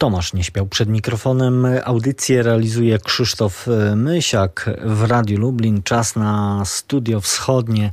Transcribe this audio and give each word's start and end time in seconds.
Tomasz 0.00 0.32
nie 0.32 0.44
śpiał 0.44 0.66
przed 0.66 0.88
mikrofonem. 0.88 1.66
Audycję 1.84 2.42
realizuje 2.42 2.98
Krzysztof 2.98 3.66
Mysiak 3.96 4.70
w 4.84 5.02
Radiu 5.02 5.38
Lublin. 5.38 5.82
Czas 5.82 6.16
na 6.16 6.62
studio 6.64 7.20
wschodnie. 7.20 7.90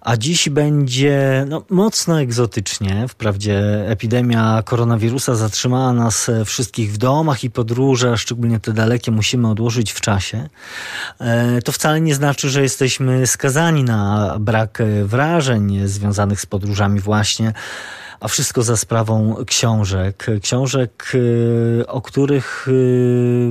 A 0.00 0.16
dziś 0.16 0.48
będzie 0.48 1.46
no, 1.48 1.64
mocno 1.70 2.20
egzotycznie. 2.20 3.08
Wprawdzie 3.08 3.84
epidemia 3.88 4.62
koronawirusa 4.64 5.34
zatrzymała 5.34 5.92
nas 5.92 6.30
wszystkich 6.44 6.92
w 6.92 6.98
domach 6.98 7.44
i 7.44 7.50
podróże, 7.50 8.16
szczególnie 8.16 8.60
te 8.60 8.72
dalekie, 8.72 9.10
musimy 9.10 9.50
odłożyć 9.50 9.92
w 9.92 10.00
czasie. 10.00 10.48
E, 11.20 11.62
to 11.62 11.72
wcale 11.72 12.00
nie 12.00 12.14
znaczy, 12.14 12.50
że 12.50 12.62
jesteśmy 12.62 13.26
skazani 13.26 13.84
na 13.84 14.36
brak 14.40 14.82
wrażeń 15.04 15.88
związanych 15.88 16.40
z 16.40 16.46
podróżami 16.46 17.00
właśnie 17.00 17.52
a 18.20 18.28
wszystko 18.28 18.62
za 18.62 18.76
sprawą 18.76 19.36
książek. 19.46 20.26
Książek, 20.42 21.12
y, 21.14 21.84
o 21.86 22.00
których 22.00 22.68
y, 22.68 22.70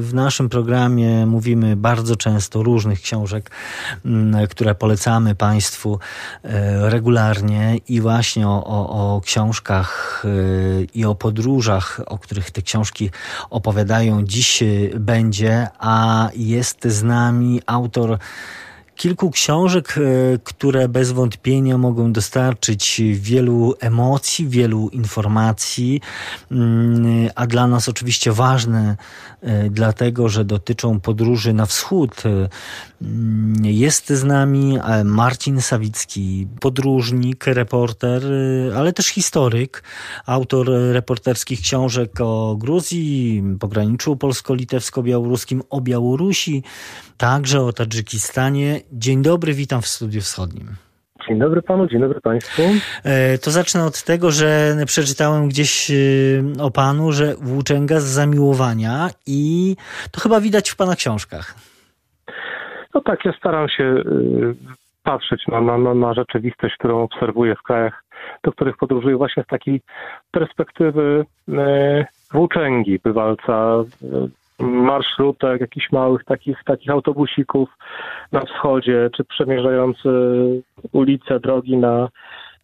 w 0.01 0.13
naszym 0.13 0.49
programie 0.49 1.25
mówimy 1.25 1.75
bardzo 1.75 2.15
często, 2.15 2.63
różnych 2.63 3.01
książek, 3.01 3.51
mm, 4.05 4.47
które 4.47 4.75
polecamy 4.75 5.35
Państwu 5.35 5.99
y, 6.45 6.49
regularnie 6.89 7.77
i 7.87 8.01
właśnie 8.01 8.47
o, 8.47 8.63
o, 8.65 9.15
o 9.15 9.21
książkach 9.21 10.23
i 10.93 11.05
o 11.05 11.15
podróżach, 11.15 12.01
o 12.05 12.17
których 12.17 12.51
te 12.51 12.61
książki 12.61 13.09
opowiadają, 13.49 14.23
dziś 14.23 14.63
będzie, 14.95 15.67
a 15.79 16.29
jest 16.35 16.88
z 16.88 17.03
nami 17.03 17.61
autor 17.65 18.17
kilku 18.99 19.31
książek, 19.31 19.95
e, 19.98 20.02
które 20.44 20.89
bez 20.89 21.12
wątpienia 21.12 21.77
mogą 21.77 22.13
dostarczyć 22.13 23.02
wielu 23.13 23.73
emocji, 23.80 24.48
wielu 24.48 24.89
informacji, 24.89 26.02
mm, 26.52 27.30
a 27.35 27.48
dla 27.48 27.67
nas 27.67 27.89
oczywiście 27.89 28.31
ważne, 28.31 28.98
e, 29.41 29.70
dlatego 29.70 30.30
że 30.30 30.45
dotyczą 30.45 30.99
podróży 30.99 31.53
na 31.53 31.66
wschód. 31.66 32.23
E, 32.25 32.50
mm, 33.02 33.66
jest 33.66 34.09
z 34.09 34.23
nami 34.23 34.78
Marcin 35.06 35.61
Sawicki, 35.61 36.47
podróżnik, 36.59 37.45
reporter, 37.45 38.23
ale 38.75 38.94
też 38.94 39.08
historyk, 39.08 39.84
autor 40.25 40.69
reporterskich 40.91 41.61
książek 41.61 42.22
o 42.22 42.56
Gruzji, 42.59 43.44
pograniczu 43.59 44.16
polsko-litewsko-białoruskim, 44.16 45.61
o 45.69 45.81
Białorusi, 45.81 46.63
także 47.20 47.62
o 47.62 47.73
Tadżykistanie. 47.73 48.80
Dzień 48.92 49.22
dobry, 49.22 49.53
witam 49.53 49.81
w 49.81 49.88
studiu 49.88 50.22
wschodnim. 50.22 50.67
Dzień 51.28 51.39
dobry 51.39 51.62
panu, 51.62 51.88
dzień 51.88 52.00
dobry 52.00 52.22
państwu. 52.22 52.62
E, 53.03 53.38
to 53.38 53.52
zacznę 53.52 53.86
od 53.86 54.03
tego, 54.03 54.31
że 54.31 54.75
przeczytałem 54.86 55.50
gdzieś 55.50 55.92
e, 55.92 55.94
o 56.64 56.72
panu, 56.72 57.12
że 57.12 57.36
włóczęga 57.36 58.00
z 58.00 58.03
zamiłowania 58.03 59.09
i 59.28 59.75
to 60.12 60.22
chyba 60.22 60.42
widać 60.42 60.70
w 60.70 60.75
pana 60.75 60.95
książkach. 60.95 61.56
No 62.94 63.02
tak, 63.02 63.25
ja 63.25 63.34
staram 63.38 63.70
się 63.70 63.84
e, 63.84 64.03
patrzeć 65.03 65.47
na, 65.47 65.62
na, 65.62 65.94
na 65.94 66.14
rzeczywistość, 66.14 66.75
którą 66.80 67.03
obserwuję 67.03 67.56
w 67.56 67.62
krajach, 67.62 68.03
do 68.44 68.52
których 68.52 68.78
podróżuję 68.78 69.17
właśnie 69.17 69.44
z 69.44 69.47
takiej 69.47 69.81
perspektywy 70.31 71.25
włóczęgi, 72.31 73.00
bywalca 73.03 73.84
marszrutek 74.59 75.61
jakichś 75.61 75.91
małych 75.91 76.23
takich, 76.23 76.63
takich 76.65 76.89
autobusików 76.89 77.69
na 78.31 78.41
wschodzie, 78.41 79.09
czy 79.16 79.23
przemierzający 79.23 80.09
ulice, 80.91 81.39
drogi 81.39 81.77
na, 81.77 82.09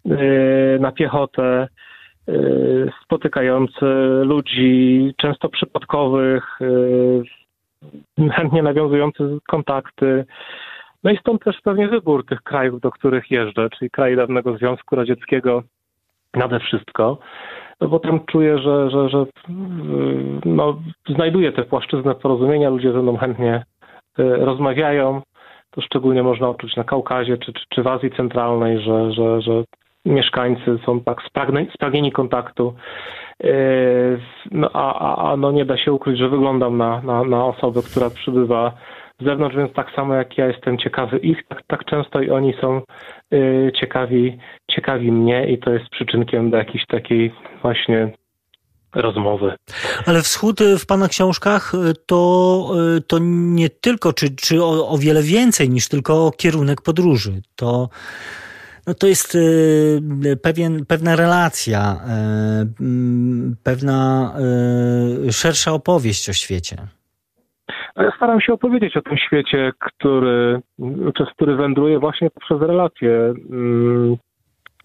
y, 0.05 0.77
na 0.79 0.91
piechotę, 0.91 1.67
y, 2.29 2.91
spotykający 3.03 3.85
ludzi 4.23 5.13
często 5.17 5.49
przypadkowych, 5.49 6.61
y, 6.61 7.23
chętnie 8.31 8.63
nawiązujący 8.63 9.37
kontakty. 9.47 10.25
No 11.03 11.11
i 11.11 11.17
stąd 11.17 11.43
też 11.43 11.61
pewnie 11.63 11.87
wybór 11.87 12.25
tych 12.25 12.41
krajów, 12.41 12.81
do 12.81 12.91
których 12.91 13.31
jeżdżę, 13.31 13.69
czyli 13.69 13.91
kraj 13.91 14.15
dawnego 14.15 14.57
Związku 14.57 14.95
Radzieckiego 14.95 15.63
nade 16.33 16.59
wszystko 16.59 17.17
no 17.81 17.87
bo 17.87 17.99
tam 17.99 18.19
czuję, 18.25 18.57
że, 18.57 18.89
że, 18.89 19.09
że 19.09 19.25
no, 20.45 20.77
znajduję 21.09 21.51
te 21.51 21.63
płaszczyznę 21.63 22.15
porozumienia, 22.15 22.69
ludzie 22.69 22.91
ze 22.91 23.01
mną 23.01 23.17
chętnie 23.17 23.63
y, 24.19 24.35
rozmawiają. 24.35 25.21
To 25.71 25.81
szczególnie 25.81 26.23
można 26.23 26.49
odczuć 26.49 26.75
na 26.75 26.83
Kaukazie 26.83 27.37
czy, 27.37 27.53
czy, 27.53 27.65
czy 27.69 27.83
w 27.83 27.87
Azji 27.87 28.11
Centralnej, 28.11 28.79
że, 28.79 29.11
że, 29.11 29.41
że 29.41 29.63
mieszkańcy 30.05 30.79
są 30.85 30.99
tak 30.99 31.21
spragnieni, 31.21 31.67
spragnieni 31.73 32.11
kontaktu. 32.11 32.73
Y, 33.43 34.19
no, 34.51 34.69
a, 34.73 35.31
a 35.31 35.37
no 35.37 35.51
nie 35.51 35.65
da 35.65 35.77
się 35.77 35.93
ukryć, 35.93 36.19
że 36.19 36.29
wyglądam 36.29 36.77
na, 36.77 37.01
na, 37.01 37.23
na 37.23 37.45
osobę, 37.45 37.81
która 37.91 38.09
przybywa 38.09 38.71
z 39.19 39.23
zewnątrz, 39.23 39.55
więc 39.55 39.73
tak 39.73 39.91
samo 39.91 40.13
jak 40.13 40.37
ja 40.37 40.47
jestem 40.47 40.77
ciekawy 40.77 41.17
ich, 41.17 41.47
tak, 41.47 41.61
tak 41.67 41.85
często 41.85 42.21
i 42.21 42.29
oni 42.29 42.53
są 42.61 42.81
ciekawi, 43.79 44.37
ciekawi 44.71 45.11
mnie 45.11 45.51
i 45.51 45.59
to 45.59 45.73
jest 45.73 45.89
przyczynkiem 45.89 46.51
do 46.51 46.57
jakiejś 46.57 46.85
takiej 46.85 47.31
właśnie 47.61 48.11
rozmowy. 48.95 49.53
Ale 50.05 50.21
wschód 50.21 50.61
y, 50.61 50.77
w 50.77 50.85
Pana 50.85 51.07
książkach 51.07 51.73
y, 51.73 51.93
to, 52.05 52.71
y, 52.97 53.01
to 53.01 53.17
nie 53.21 53.69
tylko, 53.69 54.13
czy, 54.13 54.35
czy 54.35 54.63
o, 54.63 54.89
o 54.89 54.97
wiele 54.97 55.23
więcej 55.23 55.69
niż 55.69 55.87
tylko 55.87 56.31
kierunek 56.37 56.81
podróży. 56.81 57.41
To, 57.55 57.89
no 58.87 58.93
to 58.93 59.07
jest 59.07 59.37
pewien, 60.41 60.85
pewna 60.85 61.15
relacja, 61.15 62.01
pewna 63.63 64.33
szersza 65.31 65.71
opowieść 65.71 66.29
o 66.29 66.33
świecie. 66.33 66.77
Staram 68.15 68.41
się 68.41 68.53
opowiedzieć 68.53 68.97
o 68.97 69.01
tym 69.01 69.17
świecie, 69.17 69.71
który, 69.79 70.61
przez 71.13 71.29
który 71.29 71.55
wędruję 71.55 71.99
właśnie 71.99 72.29
poprzez 72.29 72.61
relacje, 72.61 73.11
mm, 73.51 74.15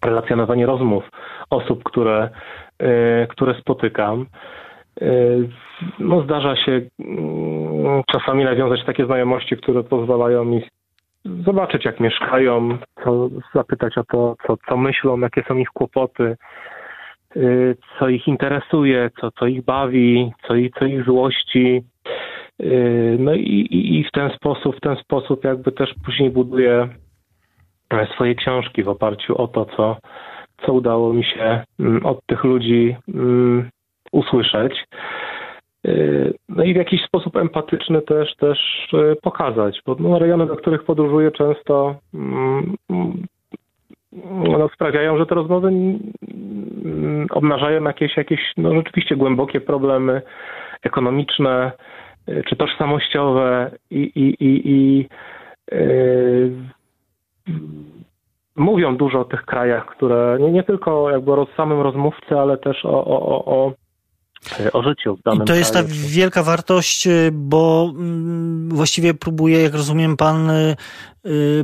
relacjonowanie 0.04 0.66
rozmów 0.66 1.10
osób, 1.50 1.82
które, 1.84 2.30
e, 2.78 3.26
które 3.26 3.54
spotykam. 3.60 4.26
E, 5.00 5.06
no, 5.98 6.22
zdarza 6.22 6.56
się 6.56 6.72
mm, 7.00 8.02
czasami 8.12 8.44
nawiązać 8.44 8.84
takie 8.84 9.06
znajomości, 9.06 9.56
które 9.56 9.82
pozwalają 9.82 10.44
mi 10.44 10.62
zobaczyć, 11.24 11.84
jak 11.84 12.00
mieszkają, 12.00 12.78
co, 13.04 13.28
zapytać 13.54 13.98
o 13.98 14.04
to, 14.04 14.36
co, 14.46 14.56
co 14.68 14.76
myślą, 14.76 15.20
jakie 15.20 15.42
są 15.48 15.56
ich 15.56 15.68
kłopoty, 15.68 16.36
e, 17.36 17.40
co 17.98 18.08
ich 18.08 18.28
interesuje, 18.28 19.10
co, 19.20 19.30
co 19.30 19.46
ich 19.46 19.64
bawi, 19.64 20.32
co, 20.42 20.54
co 20.78 20.84
ich 20.84 21.04
złości. 21.04 21.82
Yy, 22.62 23.16
no 23.18 23.34
i, 23.34 23.68
i, 23.70 24.04
w 24.04 24.10
ten 24.10 24.30
sposób, 24.30 24.76
w 24.76 24.80
ten 24.80 24.96
sposób 24.96 25.44
jakby 25.44 25.72
też 25.72 25.94
później 26.04 26.30
buduję 26.30 26.88
swoje 28.14 28.34
książki 28.34 28.82
w 28.82 28.88
oparciu 28.88 29.42
o 29.42 29.48
to, 29.48 29.66
co, 29.76 29.96
co 30.66 30.72
udało 30.72 31.12
mi 31.12 31.24
się 31.24 31.62
mm, 31.80 32.06
od 32.06 32.26
tych 32.26 32.44
ludzi 32.44 32.96
mm, 33.14 33.70
usłyszeć. 34.12 34.84
Yy, 35.84 36.34
no 36.48 36.64
i 36.64 36.72
w 36.72 36.76
jakiś 36.76 37.04
sposób 37.04 37.36
empatyczny 37.36 38.02
też, 38.02 38.36
też 38.36 38.88
yy, 38.92 39.16
pokazać, 39.22 39.82
bo 39.86 39.96
no, 39.98 40.18
rejony, 40.18 40.46
do 40.46 40.56
których 40.56 40.84
podróżuję 40.84 41.30
często 41.30 41.94
mm, 42.14 42.76
no, 44.58 44.68
sprawiają, 44.68 45.18
że 45.18 45.26
te 45.26 45.34
rozmowy 45.34 45.72
obnażają 47.30 47.84
jakieś, 47.84 48.16
jakieś 48.16 48.40
no, 48.56 48.74
rzeczywiście 48.74 49.16
głębokie 49.16 49.60
problemy 49.60 50.22
ekonomiczne, 50.82 51.72
czy 52.48 52.56
tożsamościowe 52.56 53.70
i, 53.90 53.98
i, 53.98 54.44
i, 54.44 54.68
i 54.70 55.08
yy, 55.72 56.52
mówią 58.56 58.96
dużo 58.96 59.20
o 59.20 59.24
tych 59.24 59.44
krajach, 59.44 59.86
które 59.86 60.38
nie, 60.40 60.52
nie 60.52 60.62
tylko 60.62 61.10
jakby 61.10 61.32
o 61.32 61.46
samym 61.56 61.80
rozmówcy, 61.80 62.38
ale 62.38 62.58
też 62.58 62.84
o, 62.84 63.04
o, 63.04 63.20
o, 63.26 63.44
o 63.44 63.72
o 64.72 64.82
życiu 64.82 65.16
w 65.16 65.22
danym 65.22 65.42
I 65.42 65.46
to 65.46 65.54
jest 65.54 65.74
ta 65.74 65.82
wielka 65.86 66.42
wartość, 66.42 67.06
y, 67.06 67.30
bo 67.32 67.92
mm, 67.96 68.68
właściwie 68.68 69.14
próbuje, 69.14 69.62
jak 69.62 69.72
rozumiem, 69.72 70.16
pan 70.16 70.50
y, 70.50 70.76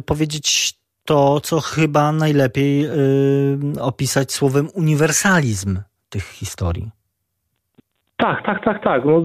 powiedzieć 0.06 0.74
to, 1.04 1.40
co 1.40 1.60
chyba 1.60 2.12
najlepiej 2.12 2.88
opisać 3.80 4.32
słowem 4.32 4.68
uniwersalizm 4.74 5.80
tych 6.08 6.24
historii. 6.24 6.90
Tak, 8.16 8.42
tak, 8.42 8.64
tak, 8.64 8.82
tak. 8.82 9.04
No, 9.04 9.22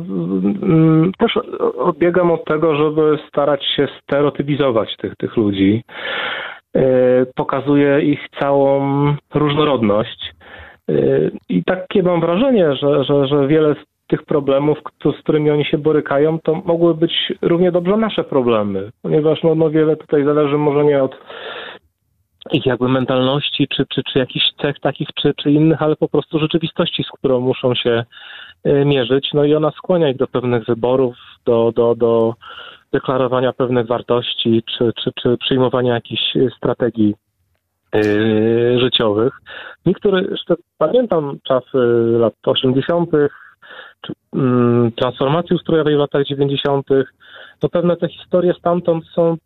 też 1.20 1.38
odbiegam 1.78 2.32
od 2.32 2.46
tego, 2.46 2.76
żeby 2.76 3.18
starać 3.28 3.66
się 3.66 3.88
stereotypizować 4.04 4.98
tych, 4.98 5.16
tych 5.16 5.38
ludzi. 5.38 5.84
E, 6.76 6.82
pokazuje 7.36 8.02
ich 8.02 8.20
całą 8.40 8.82
różnorodność. 9.34 10.34
E, 10.90 10.94
I 11.50 11.64
takie 11.64 12.04
mam 12.04 12.22
wrażenie, 12.22 12.76
że, 12.76 13.04
że, 13.04 13.28
że 13.28 13.48
wiele 13.48 13.76
z 13.76 14.08
tych 14.08 14.24
problemów, 14.24 14.78
z 15.20 15.24
którymi 15.24 15.52
oni 15.52 15.66
się 15.66 15.78
borykają, 15.78 16.40
to 16.40 16.56
mogły 16.66 16.96
być 16.96 17.34
równie 17.42 17.72
dobrze 17.72 17.98
nasze 17.98 18.24
problemy, 18.24 18.92
ponieważ 19.02 19.44
no, 19.44 19.56
no 19.56 19.70
wiele 19.70 19.96
tutaj 19.96 20.24
zależy 20.24 20.58
może 20.58 20.86
nie 20.86 21.04
od 21.04 21.18
ich 22.52 22.66
jakby 22.66 22.88
mentalności, 22.88 23.68
czy, 23.68 23.86
czy, 23.86 24.02
czy 24.04 24.20
jakichś 24.20 24.46
cech 24.62 24.80
takich, 24.80 25.08
czy, 25.22 25.34
czy 25.34 25.52
innych, 25.52 25.82
ale 25.82 25.96
po 25.96 26.08
prostu 26.08 26.40
rzeczywistości, 26.40 27.04
z 27.04 27.18
którą 27.18 27.40
muszą 27.40 27.76
się 27.76 28.06
mierzyć. 28.66 29.30
No 29.34 29.44
i 29.44 29.56
ona 29.56 29.72
skłania 29.72 30.10
ich 30.10 30.18
do 30.18 30.28
pewnych 30.28 30.66
wyborów, 30.66 31.16
do, 31.46 31.72
do, 31.76 31.96
do 31.96 32.34
deklarowania 32.92 33.54
pewnych 33.54 33.88
wartości, 33.88 34.64
czy, 34.78 34.92
czy, 35.04 35.12
czy 35.22 35.38
przyjmowania 35.38 35.94
jakichś 35.94 36.38
strategii 36.58 37.16
yy, 37.94 38.80
życiowych. 38.80 39.34
Niektóre, 39.86 40.22
jeszcze 40.22 40.56
pamiętam 40.78 41.38
czasy 41.48 41.78
lat 42.20 42.34
80., 42.46 43.10
czy 43.12 43.18
mm, 43.18 43.30
transformacji 44.96 45.56
ustrojowej 45.56 45.96
w 45.96 46.00
latach 46.00 46.26
90., 46.26 46.88
to 47.60 47.70
pewne 47.70 47.98
te 47.98 48.08
historie 48.08 48.54
stamtąd 48.60 49.06
są, 49.08 49.38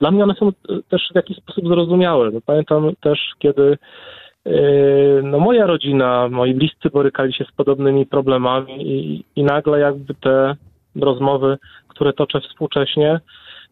dla 0.00 0.10
mnie 0.10 0.24
one 0.24 0.34
są 0.34 0.52
też 0.88 1.08
w 1.12 1.16
jakiś 1.16 1.36
sposób 1.36 1.68
zrozumiałe. 1.68 2.30
No, 2.30 2.40
pamiętam 2.46 2.90
też, 3.00 3.18
kiedy 3.38 3.78
yy, 4.44 5.20
no 5.24 5.38
moja 5.38 5.66
rodzina, 5.66 6.28
moi 6.28 6.54
bliscy 6.54 6.90
borykali 6.90 7.32
się 7.34 7.44
z 7.44 7.52
podobnymi 7.52 8.06
problemami 8.06 8.88
i, 8.88 9.24
i 9.36 9.44
nagle 9.44 9.80
jakby 9.80 10.14
te 10.14 10.56
rozmowy, 10.96 11.58
które 11.88 12.12
toczę 12.12 12.40
współcześnie, 12.40 13.20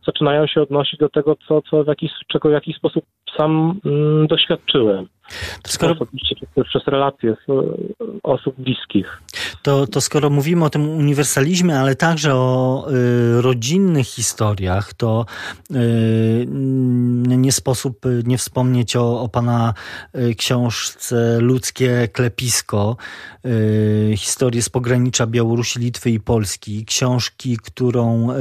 zaczynają 0.07 0.47
się 0.47 0.63
odnosić 0.63 1.01
do 1.01 1.09
tego, 1.09 1.37
co, 1.49 1.63
co 1.63 1.85
w 1.85 1.87
jakiś, 1.87 2.11
czego 2.29 2.49
w 2.49 2.53
jakiś 2.53 2.77
sposób 2.77 3.05
sam 3.37 3.81
mm, 3.85 4.27
doświadczyłem. 4.27 5.07
Skoro... 5.67 5.95
Oczywiście 6.01 6.37
przez, 6.65 6.87
relacje 6.87 7.35
z, 7.35 7.47
osób 8.23 8.55
bliskich. 8.59 9.23
To, 9.63 9.87
to 9.87 10.01
skoro 10.01 10.31
mówimy 10.31 10.65
o 10.65 10.71
tym 10.71 10.89
uniwersalizmie, 10.89 11.79
ale 11.79 11.97
także 11.97 12.35
o 12.35 12.87
y, 12.91 13.43
rodzinnych 13.43 14.07
historiach, 14.07 14.95
to 14.95 15.27
y, 15.71 16.47
nie 17.27 17.53
sposób 17.53 18.07
nie 18.25 18.39
wspomnieć 18.39 18.97
o, 18.97 19.21
o 19.21 19.29
pana 19.29 19.75
y, 20.15 20.35
książce 20.35 21.39
Ludzkie 21.41 22.09
klepisko, 22.13 22.97
y, 23.47 24.15
historię 24.17 24.63
z 24.63 24.69
pogranicza 24.69 25.27
Białorusi, 25.27 25.79
Litwy 25.79 26.11
i 26.11 26.21
Polski, 26.21 26.85
książki, 26.85 27.57
którą 27.57 28.33
y, 28.33 28.35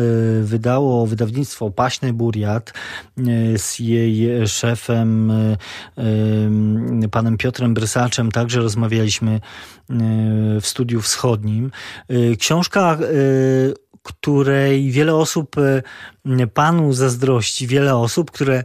wydało 0.44 1.07
wydawnictwo 1.07 1.71
Paśny 1.71 2.13
Buriat 2.13 2.74
y, 3.18 3.57
z 3.57 3.80
jej 3.80 4.48
szefem 4.48 5.31
panem 7.12 7.38
Piotrem 7.38 7.74
Brysaczem. 7.74 8.31
Także 8.31 8.60
rozmawialiśmy 8.60 9.42
w 10.62 10.68
studiu 10.68 11.01
wschodnim. 11.01 11.72
E, 12.07 12.36
książka 12.36 12.94
e, 12.94 12.98
której 14.07 14.92
wiele 14.92 15.15
osób 15.15 15.56
panu 16.54 16.94
zazdrości, 16.94 17.68
wiele 17.68 17.95
osób, 17.95 18.31
które 18.31 18.63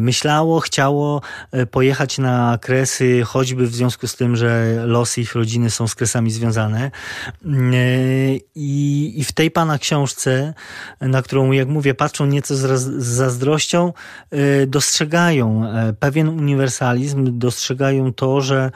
myślało, 0.00 0.60
chciało 0.60 1.22
pojechać 1.70 2.18
na 2.18 2.58
kresy, 2.62 3.22
choćby 3.24 3.66
w 3.66 3.74
związku 3.74 4.06
z 4.06 4.16
tym, 4.16 4.36
że 4.36 4.82
losy 4.86 5.20
ich 5.20 5.34
rodziny 5.34 5.70
są 5.70 5.88
z 5.88 5.94
kresami 5.94 6.30
związane. 6.30 6.90
I, 8.54 9.12
i 9.16 9.24
w 9.24 9.32
tej 9.32 9.50
pana 9.50 9.78
książce, 9.78 10.54
na 11.00 11.22
którą, 11.22 11.52
jak 11.52 11.68
mówię, 11.68 11.94
patrzą 11.94 12.26
nieco 12.26 12.56
z, 12.56 12.80
z 12.80 13.06
zazdrością, 13.06 13.92
dostrzegają 14.66 15.66
pewien 16.00 16.28
uniwersalizm, 16.28 17.38
dostrzegają 17.38 18.12
to, 18.12 18.40
że 18.40 18.70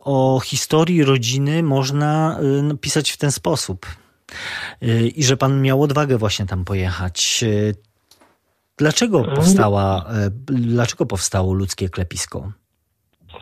o 0.00 0.40
historii 0.44 1.04
rodziny 1.04 1.62
można 1.62 2.38
pisać 2.80 3.10
w 3.10 3.16
ten 3.16 3.32
sposób. 3.32 3.86
Y, 4.82 5.08
i 5.16 5.22
że 5.22 5.36
pan 5.36 5.62
miał 5.62 5.82
odwagę 5.82 6.18
właśnie 6.18 6.46
tam 6.46 6.64
pojechać. 6.64 7.44
Y, 7.46 7.74
dlaczego 8.78 9.18
mhm. 9.18 9.36
powstała, 9.36 10.04
y, 10.26 10.30
dlaczego 10.46 11.06
powstało 11.06 11.54
ludzkie 11.54 11.88
klepisko? 11.88 12.52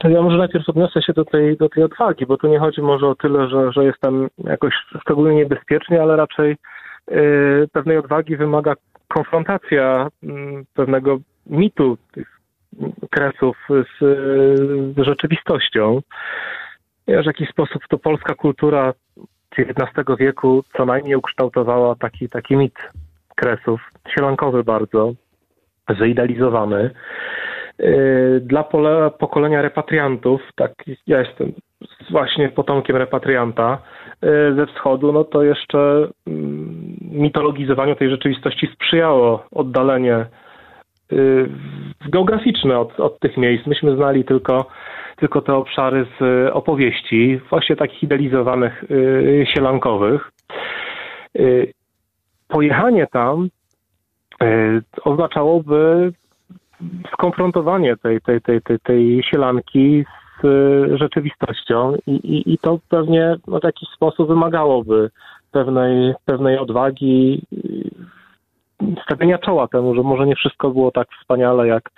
Ja 0.04 0.22
może 0.22 0.38
najpierw 0.38 0.68
odniosę 0.68 1.02
się 1.02 1.12
do 1.12 1.24
tej, 1.24 1.56
do 1.56 1.68
tej 1.68 1.82
odwagi, 1.82 2.26
bo 2.26 2.36
tu 2.36 2.48
nie 2.48 2.58
chodzi 2.58 2.82
może 2.82 3.08
o 3.08 3.14
tyle, 3.14 3.48
że, 3.48 3.72
że 3.72 3.84
jest 3.84 4.00
tam 4.00 4.28
jakoś 4.38 4.74
szczególnie 5.00 5.36
niebezpiecznie, 5.36 6.02
ale 6.02 6.16
raczej 6.16 6.56
y, 7.10 7.68
pewnej 7.72 7.98
odwagi 7.98 8.36
wymaga 8.36 8.74
konfrontacja 9.08 10.08
y, 10.24 10.28
pewnego 10.74 11.18
mitu 11.46 11.98
tych 12.12 12.40
kresów 13.10 13.56
z, 13.68 13.98
z 14.96 15.04
rzeczywistością. 15.04 16.00
Ja 17.06 17.22
w 17.22 17.26
jakiś 17.26 17.48
sposób 17.48 17.82
to 17.88 17.98
polska 17.98 18.34
kultura 18.34 18.92
XIX 19.58 20.18
wieku 20.18 20.62
co 20.76 20.84
najmniej 20.84 21.16
ukształtowała 21.16 21.94
taki, 21.94 22.28
taki 22.28 22.56
mit 22.56 22.74
kresów, 23.36 23.80
sielankowy 24.14 24.64
bardzo, 24.64 25.12
zaidealizowany. 25.98 26.90
Yy, 27.78 28.40
dla 28.40 28.62
pole, 28.64 29.10
pokolenia 29.18 29.62
repatriantów, 29.62 30.40
tak 30.56 30.72
ja 31.06 31.18
jestem 31.18 31.52
właśnie 32.10 32.48
potomkiem 32.48 32.96
repatrianta 32.96 33.78
yy, 34.22 34.54
ze 34.54 34.66
wschodu, 34.66 35.12
no 35.12 35.24
to 35.24 35.42
jeszcze 35.42 36.08
mm, 36.26 36.96
mitologizowaniu 37.00 37.94
tej 37.96 38.10
rzeczywistości 38.10 38.68
sprzyjało 38.74 39.46
oddalenie 39.52 40.26
yy, 41.10 41.48
geograficzne 42.08 42.78
od, 42.78 43.00
od 43.00 43.18
tych 43.18 43.36
miejsc. 43.36 43.66
Myśmy 43.66 43.96
znali 43.96 44.24
tylko 44.24 44.66
tylko 45.16 45.40
te 45.40 45.54
obszary 45.54 46.06
z 46.18 46.22
e, 46.22 46.52
opowieści, 46.52 47.40
właśnie 47.50 47.76
takich 47.76 48.02
idealizowanych 48.02 48.84
e, 48.84 49.46
sielankowych. 49.46 50.30
E, 51.38 51.42
pojechanie 52.48 53.06
tam 53.06 53.48
oznaczałoby 55.04 56.12
skonfrontowanie 57.12 57.96
tej, 57.96 58.20
tej, 58.20 58.40
tej, 58.40 58.62
tej, 58.62 58.78
tej 58.78 59.22
sielanki 59.22 60.04
z 60.42 60.98
rzeczywistością 60.98 61.94
i, 62.06 62.10
i, 62.10 62.52
i 62.54 62.58
to 62.58 62.78
pewnie 62.88 63.36
no, 63.46 63.60
w 63.60 63.64
jakiś 63.64 63.88
sposób 63.88 64.28
wymagałoby 64.28 65.10
pewnej, 65.50 66.14
pewnej 66.24 66.58
odwagi, 66.58 67.42
stawienia 69.04 69.38
czoła 69.38 69.68
temu, 69.68 69.94
że 69.94 70.02
może 70.02 70.26
nie 70.26 70.36
wszystko 70.36 70.70
było 70.70 70.90
tak 70.90 71.08
wspaniale, 71.20 71.66
jak, 71.66 71.90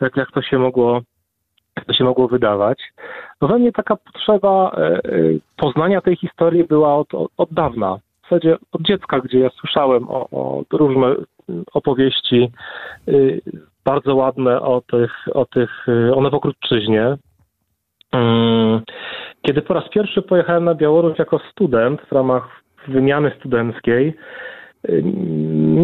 jak, 0.00 0.16
jak 0.16 0.30
to 0.32 0.42
się 0.42 0.58
mogło 0.58 1.00
jak 1.76 1.84
to 1.86 1.92
się 1.92 2.04
mogło 2.04 2.28
wydawać. 2.28 2.78
No 3.40 3.48
we 3.48 3.58
mnie 3.58 3.72
taka 3.72 3.96
potrzeba 3.96 4.72
e, 4.76 4.80
e, 4.80 5.00
poznania 5.56 6.00
tej 6.00 6.16
historii 6.16 6.64
była 6.64 6.96
od, 6.96 7.14
od, 7.14 7.30
od 7.36 7.52
dawna. 7.52 7.98
W 8.22 8.22
zasadzie 8.22 8.56
od 8.72 8.82
dziecka, 8.82 9.20
gdzie 9.20 9.38
ja 9.38 9.50
słyszałem 9.50 10.08
o, 10.08 10.28
o 10.30 10.62
różne 10.72 11.14
opowieści 11.72 12.50
y, 13.08 13.40
bardzo 13.84 14.14
ładne 14.14 14.60
o 14.60 14.80
tych, 14.80 15.28
o 15.34 15.44
tych, 15.44 15.88
y, 15.88 16.14
o 16.14 16.20
Nowokrutczyźnie. 16.20 17.16
Mm, 18.12 18.80
kiedy 19.42 19.62
po 19.62 19.74
raz 19.74 19.88
pierwszy 19.88 20.22
pojechałem 20.22 20.64
na 20.64 20.74
Białoruś 20.74 21.18
jako 21.18 21.38
student 21.38 22.00
w 22.00 22.12
ramach 22.12 22.62
wymiany 22.88 23.32
studenckiej, 23.38 24.14
y, 24.88 25.02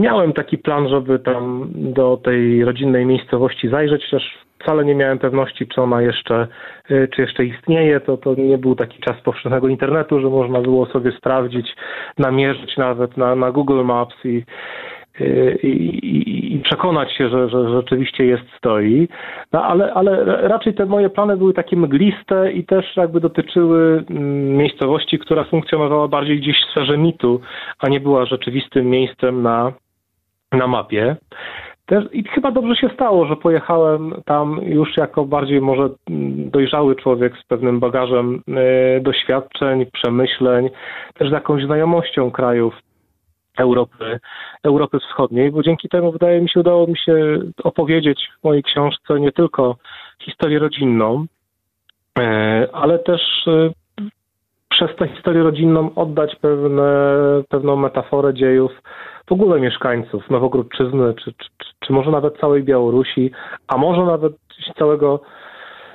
miałem 0.00 0.32
taki 0.32 0.58
plan, 0.58 0.88
żeby 0.88 1.18
tam 1.18 1.70
do 1.74 2.16
tej 2.16 2.64
rodzinnej 2.64 3.06
miejscowości 3.06 3.68
zajrzeć, 3.68 4.04
chociaż 4.04 4.47
wcale 4.62 4.84
nie 4.84 4.94
miałem 4.94 5.18
pewności, 5.18 5.66
czy 5.66 5.82
ona 5.82 6.02
jeszcze, 6.02 6.48
y, 6.90 7.08
czy 7.14 7.22
jeszcze 7.22 7.44
istnieje. 7.44 8.00
To, 8.00 8.16
to 8.16 8.34
nie 8.34 8.58
był 8.58 8.74
taki 8.74 8.98
czas 8.98 9.20
powszechnego 9.20 9.68
internetu, 9.68 10.20
że 10.20 10.28
można 10.28 10.60
było 10.60 10.86
sobie 10.86 11.12
sprawdzić, 11.12 11.76
namierzyć 12.18 12.76
nawet 12.76 13.16
na, 13.16 13.34
na 13.34 13.50
Google 13.50 13.84
Maps 13.84 14.24
i, 14.24 14.44
y, 15.20 15.58
i, 15.62 16.54
i, 16.54 16.60
przekonać 16.60 17.12
się, 17.12 17.28
że, 17.28 17.48
że 17.48 17.70
rzeczywiście 17.70 18.24
jest 18.24 18.44
stoi. 18.58 19.08
No, 19.52 19.64
ale, 19.64 19.94
ale 19.94 20.24
raczej 20.48 20.74
te 20.74 20.86
moje 20.86 21.10
plany 21.10 21.36
były 21.36 21.54
takie 21.54 21.76
mgliste 21.76 22.52
i 22.52 22.64
też 22.64 22.96
jakby 22.96 23.20
dotyczyły 23.20 24.04
mm, 24.10 24.56
miejscowości, 24.56 25.18
która 25.18 25.44
funkcjonowała 25.44 26.08
bardziej 26.08 26.40
gdzieś 26.40 26.56
w 26.56 26.70
sferze 26.70 26.98
mitu, 26.98 27.40
a 27.78 27.88
nie 27.88 28.00
była 28.00 28.26
rzeczywistym 28.26 28.86
miejscem 28.86 29.42
na, 29.42 29.72
na 30.52 30.66
mapie. 30.66 31.16
Też, 31.88 32.04
I 32.12 32.24
chyba 32.24 32.50
dobrze 32.50 32.76
się 32.76 32.88
stało, 32.94 33.26
że 33.26 33.36
pojechałem 33.36 34.14
tam 34.24 34.60
już 34.62 34.96
jako 34.96 35.24
bardziej 35.24 35.60
może 35.60 35.88
dojrzały 36.36 36.96
człowiek 36.96 37.38
z 37.38 37.44
pewnym 37.44 37.80
bagażem 37.80 38.42
y, 38.48 39.00
doświadczeń, 39.00 39.86
przemyśleń, 39.92 40.70
też 41.14 41.28
z 41.28 41.32
jakąś 41.32 41.64
znajomością 41.64 42.30
krajów 42.30 42.74
Europy, 43.58 44.20
Europy 44.62 44.98
Wschodniej, 45.00 45.50
bo 45.50 45.62
dzięki 45.62 45.88
temu 45.88 46.12
wydaje 46.12 46.40
mi 46.40 46.48
się 46.48 46.60
udało 46.60 46.86
mi 46.86 46.98
się 46.98 47.38
opowiedzieć 47.64 48.28
w 48.40 48.44
mojej 48.44 48.62
książce 48.62 49.20
nie 49.20 49.32
tylko 49.32 49.76
historię 50.22 50.58
rodzinną, 50.58 51.26
y, 52.18 52.22
ale 52.72 52.98
też 52.98 53.46
y, 53.46 53.72
przez 54.68 54.96
tę 54.96 55.08
historię 55.08 55.42
rodzinną 55.42 55.94
oddać 55.94 56.36
pewne, 56.36 56.92
pewną 57.48 57.76
metaforę 57.76 58.34
dziejów 58.34 58.72
w 59.28 59.32
ogóle 59.32 59.60
mieszkańców 59.60 60.30
Nowogródczyzny, 60.30 61.14
czy, 61.24 61.32
czy, 61.32 61.48
czy 61.80 61.92
może 61.92 62.10
nawet 62.10 62.40
całej 62.40 62.62
Białorusi, 62.62 63.30
a 63.66 63.76
może 63.76 64.04
nawet 64.04 64.32
całego 64.78 65.20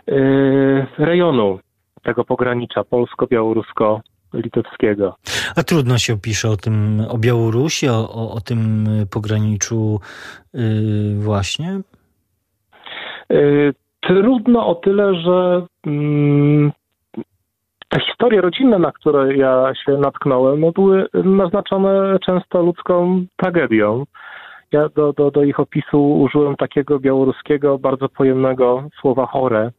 yy, 0.07 0.85
rejonu 0.97 1.59
tego 2.03 2.23
pogranicza 2.23 2.83
polsko-białorusko-litewskiego. 2.83 5.13
A 5.55 5.63
trudno 5.63 5.97
się 5.97 6.19
pisze 6.19 6.49
o 6.49 6.57
tym, 6.57 7.01
o 7.09 7.17
Białorusi, 7.17 7.89
o, 7.89 8.09
o, 8.09 8.33
o 8.33 8.41
tym 8.41 8.85
pograniczu 9.11 9.99
yy, 10.53 11.19
właśnie? 11.19 11.79
Trudno 14.01 14.67
o 14.67 14.75
tyle, 14.75 15.15
że 15.15 15.65
mm, 15.87 16.71
te 17.93 17.99
historie 17.99 18.41
rodzinne, 18.41 18.79
na 18.79 18.91
które 18.91 19.35
ja 19.35 19.73
się 19.85 19.91
natknąłem, 19.91 20.59
no 20.59 20.71
były 20.71 21.05
naznaczone 21.13 22.19
często 22.25 22.61
ludzką 22.61 23.25
tragedią. 23.35 24.05
Ja 24.71 24.89
do, 24.89 25.13
do, 25.13 25.31
do 25.31 25.43
ich 25.43 25.59
opisu 25.59 26.19
użyłem 26.19 26.55
takiego 26.55 26.99
białoruskiego, 26.99 27.79
bardzo 27.79 28.09
pojemnego 28.09 28.83
słowa 29.01 29.25
chore, 29.25 29.71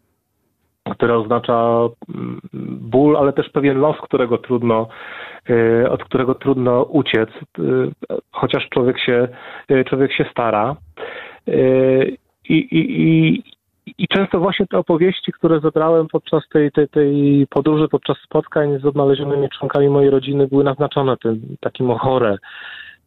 które 0.91 1.17
oznacza 1.17 1.89
mm, 2.15 2.41
ból, 2.81 3.17
ale 3.17 3.33
też 3.33 3.49
pewien 3.49 3.79
los, 3.79 3.97
którego 4.01 4.39
trudno, 4.39 4.89
y, 5.51 5.91
od 5.91 6.05
którego 6.05 6.35
trudno 6.35 6.83
uciec, 6.83 7.29
y, 7.59 7.63
chociaż 8.31 8.69
człowiek 8.69 9.01
się, 9.01 9.29
y, 9.71 9.85
człowiek 9.85 10.13
się 10.13 10.25
stara. 10.31 10.77
I, 12.49 12.55
i, 12.55 13.03
i, 13.03 13.43
i 13.87 14.09
często 14.09 14.41
właśnie 14.41 14.67
te 14.67 14.79
opowieści, 14.79 15.33
które 15.33 15.61
zebrałem 15.61 16.07
podczas 16.09 16.49
tej, 16.49 16.73
tej, 16.73 16.89
tej 16.89 17.47
podróży, 17.51 17.89
podczas 17.89 18.17
spotkań 18.19 18.81
z 18.81 18.85
odnalezionymi 18.85 19.49
członkami 19.49 19.89
mojej 19.89 20.11
rodziny, 20.11 20.47
były 20.47 20.65
naznaczone 20.65 21.17
tym 21.17 21.57
takim 21.61 21.91
ochorem. 21.91 22.37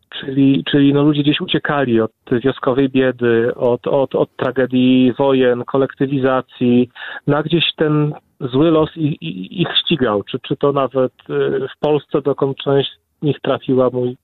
Czyli, 0.09 0.63
czyli 0.71 0.93
no 0.93 1.03
ludzie 1.03 1.21
gdzieś 1.23 1.41
uciekali 1.41 2.01
od 2.01 2.11
wioskowej 2.43 2.89
biedy, 2.89 3.55
od, 3.55 3.87
od, 3.87 4.15
od 4.15 4.35
tragedii 4.35 5.13
wojen, 5.19 5.63
kolektywizacji, 5.63 6.89
na 7.27 7.43
gdzieś 7.43 7.63
ten 7.75 8.13
zły 8.39 8.71
los 8.71 8.97
ich, 8.97 9.21
ich 9.61 9.67
ścigał. 9.77 10.23
Czy, 10.23 10.39
czy 10.39 10.55
to 10.55 10.71
nawet 10.71 11.11
y, 11.29 11.67
w 11.75 11.79
Polsce, 11.79 12.21
dokąd 12.21 12.57
część 12.57 12.89
z 13.21 13.25
nich 13.25 13.39
trafiła, 13.39 13.89
mój, 13.93 14.17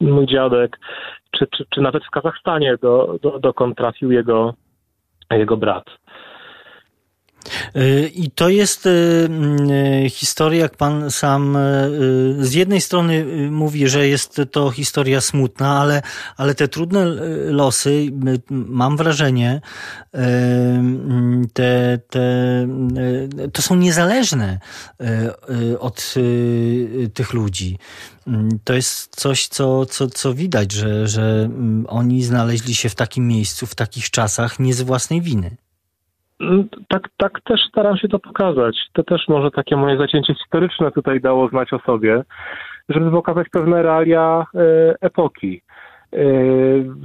mój 0.00 0.26
dziadek, 0.26 0.78
czy, 1.30 1.46
czy, 1.46 1.64
czy 1.70 1.80
nawet 1.80 2.04
w 2.04 2.10
Kazachstanie, 2.10 2.76
do, 2.82 3.18
do, 3.22 3.38
dokąd 3.38 3.76
trafił 3.76 4.12
jego, 4.12 4.54
jego 5.36 5.56
brat. 5.56 5.84
Y, 7.76 8.10
I 8.14 8.30
to 8.30 8.48
jest 8.48 8.86
y, 8.86 8.90
y, 10.06 10.10
historia, 10.10 10.60
jak 10.60 10.76
pan 10.76 11.10
sam 11.10 11.58
z 12.40 12.52
jednej 12.52 12.80
strony 12.80 13.24
mówi, 13.50 13.88
że 13.88 14.08
jest 14.08 14.40
to 14.50 14.70
historia 14.70 15.20
smutna, 15.20 15.80
ale, 15.80 16.02
ale 16.36 16.54
te 16.54 16.68
trudne 16.68 17.04
losy, 17.50 18.10
mam 18.50 18.96
wrażenie, 18.96 19.60
te, 21.52 21.98
te, 22.10 22.20
to 23.52 23.62
są 23.62 23.76
niezależne 23.76 24.58
od 25.78 26.14
tych 27.14 27.32
ludzi. 27.32 27.78
To 28.64 28.74
jest 28.74 29.16
coś, 29.16 29.48
co, 29.48 29.86
co, 29.86 30.06
co 30.06 30.34
widać, 30.34 30.72
że, 30.72 31.08
że 31.08 31.50
oni 31.86 32.24
znaleźli 32.24 32.74
się 32.74 32.88
w 32.88 32.94
takim 32.94 33.28
miejscu, 33.28 33.66
w 33.66 33.74
takich 33.74 34.10
czasach, 34.10 34.58
nie 34.58 34.74
z 34.74 34.82
własnej 34.82 35.20
winy. 35.20 35.56
Tak, 36.88 37.02
tak 37.16 37.40
też 37.44 37.60
staram 37.68 37.96
się 37.96 38.08
to 38.08 38.18
pokazać. 38.18 38.76
To 38.92 39.02
też 39.02 39.28
może 39.28 39.50
takie 39.50 39.76
moje 39.76 39.98
zacięcie 39.98 40.34
historyczne 40.34 40.90
tutaj 40.92 41.20
dało 41.20 41.48
znać 41.48 41.72
o 41.72 41.78
sobie, 41.78 42.22
żeby 42.88 43.10
pokazać 43.10 43.46
pewne 43.52 43.82
realia 43.82 44.46
e, 44.54 44.94
epoki. 45.00 45.62
E, 46.12 46.24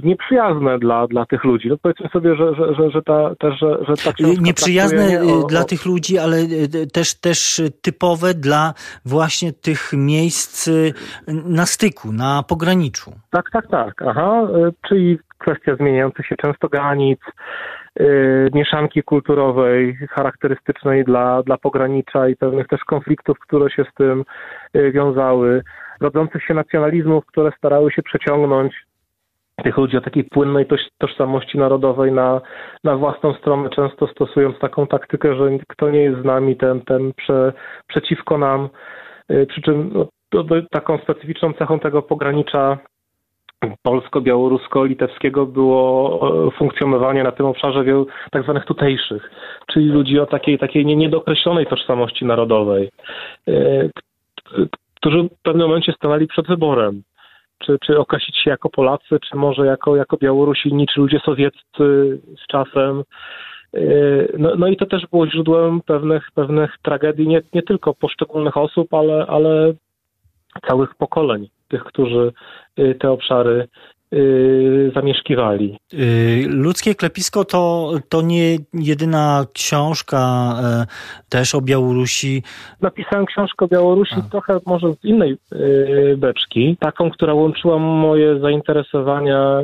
nieprzyjazne 0.02 0.78
dla, 0.78 1.06
dla 1.06 1.26
tych 1.26 1.44
ludzi. 1.44 1.68
No 1.68 1.76
powiedzmy 1.82 2.08
sobie, 2.08 2.36
że, 2.36 2.54
że, 2.54 2.74
że, 2.74 2.90
że 2.90 3.02
ta, 3.02 3.34
też, 3.34 3.58
że, 3.60 3.78
że 3.88 3.94
ta 3.96 4.10
Nieprzyjazne 4.40 5.08
nie 5.08 5.20
o, 5.34 5.46
dla 5.46 5.60
o... 5.60 5.64
tych 5.64 5.86
ludzi, 5.86 6.18
ale 6.18 6.36
e, 6.36 6.86
też, 6.86 7.20
też 7.20 7.62
typowe 7.82 8.34
dla 8.34 8.74
właśnie 9.04 9.52
tych 9.52 9.92
miejsc 9.92 10.70
na 11.28 11.66
styku, 11.66 12.12
na 12.12 12.42
pograniczu. 12.42 13.12
Tak, 13.30 13.50
tak, 13.52 13.66
tak. 13.70 14.02
Aha, 14.02 14.48
czyli 14.88 15.18
kwestia 15.38 15.76
zmieniających 15.76 16.26
się 16.26 16.36
często 16.36 16.68
granic, 16.68 17.20
Y, 18.00 18.50
mieszanki 18.54 19.02
kulturowej 19.02 19.96
charakterystycznej 20.10 21.04
dla, 21.04 21.42
dla 21.42 21.58
pogranicza 21.58 22.28
i 22.28 22.36
pewnych 22.36 22.66
też 22.68 22.84
konfliktów, 22.84 23.38
które 23.38 23.70
się 23.70 23.84
z 23.84 23.94
tym 23.94 24.24
y, 24.76 24.92
wiązały, 24.92 25.62
rodzących 26.00 26.44
się 26.44 26.54
nacjonalizmów, 26.54 27.26
które 27.26 27.52
starały 27.58 27.92
się 27.92 28.02
przeciągnąć 28.02 28.74
tych 29.64 29.76
ludzi 29.76 29.96
o 29.96 30.00
takiej 30.00 30.24
płynnej 30.24 30.66
tożsamości 30.98 31.58
narodowej 31.58 32.12
na, 32.12 32.40
na 32.84 32.96
własną 32.96 33.34
stronę, 33.34 33.70
często 33.70 34.06
stosując 34.06 34.58
taką 34.58 34.86
taktykę, 34.86 35.36
że 35.36 35.50
kto 35.68 35.90
nie 35.90 36.02
jest 36.02 36.20
z 36.20 36.24
nami, 36.24 36.56
ten, 36.56 36.80
ten 36.80 37.12
prze, 37.12 37.52
przeciwko 37.86 38.38
nam. 38.38 38.68
Y, 39.30 39.46
przy 39.46 39.62
czym 39.62 39.90
no, 39.92 40.08
to, 40.30 40.44
to, 40.44 40.54
taką 40.70 40.98
specyficzną 40.98 41.52
cechą 41.52 41.80
tego 41.80 42.02
pogranicza 42.02 42.78
polsko-białorusko-litewskiego 43.82 45.46
było 45.46 46.46
e, 46.46 46.50
funkcjonowanie 46.50 47.22
na 47.22 47.32
tym 47.32 47.46
obszarze 47.46 47.84
wielu 47.84 48.06
tak 48.30 48.42
zwanych 48.42 48.64
tutejszych, 48.64 49.30
czyli 49.66 49.86
ludzi 49.86 50.20
o 50.20 50.26
takiej, 50.26 50.58
takiej 50.58 50.86
niedokreślonej 50.86 51.66
tożsamości 51.66 52.24
narodowej, 52.24 52.90
e, 53.48 53.88
którzy 54.94 55.22
w 55.22 55.42
pewnym 55.42 55.66
momencie 55.66 55.92
stanęli 55.92 56.26
przed 56.26 56.46
wyborem. 56.46 57.02
Czy, 57.58 57.78
czy 57.86 57.98
określić 57.98 58.36
się 58.36 58.50
jako 58.50 58.68
Polacy, 58.68 59.18
czy 59.30 59.36
może 59.36 59.66
jako, 59.66 59.96
jako 59.96 60.16
Białorusini, 60.16 60.86
czy 60.86 61.00
ludzie 61.00 61.18
sowieccy 61.18 62.18
z 62.44 62.46
czasem. 62.48 63.02
E, 63.74 63.80
no, 64.38 64.52
no 64.58 64.68
i 64.68 64.76
to 64.76 64.86
też 64.86 65.06
było 65.06 65.26
źródłem 65.26 65.80
pewnych, 65.80 66.28
pewnych 66.34 66.76
tragedii, 66.82 67.28
nie, 67.28 67.40
nie 67.54 67.62
tylko 67.62 67.94
poszczególnych 67.94 68.56
osób, 68.56 68.94
ale, 68.94 69.26
ale 69.26 69.72
całych 70.68 70.94
pokoleń 70.94 71.48
tych, 71.68 71.84
którzy 71.84 72.32
y, 72.78 72.94
te 73.00 73.10
obszary 73.10 73.68
y, 74.14 74.92
zamieszkiwali. 74.94 75.78
Y, 75.94 76.44
ludzkie 76.48 76.94
klepisko 76.94 77.44
to, 77.44 77.92
to 78.08 78.22
nie 78.22 78.56
jedyna 78.74 79.46
książka 79.52 80.18
e, 80.62 80.86
też 81.28 81.54
o 81.54 81.60
Białorusi. 81.60 82.42
Napisałem 82.80 83.26
książkę 83.26 83.64
o 83.64 83.68
Białorusi 83.68 84.14
A. 84.18 84.30
trochę 84.30 84.58
może 84.66 84.94
z 84.94 85.04
innej 85.04 85.36
beczki, 86.16 86.76
taką, 86.80 87.10
która 87.10 87.34
łączyła 87.34 87.78
moje 87.78 88.40
zainteresowania 88.40 89.62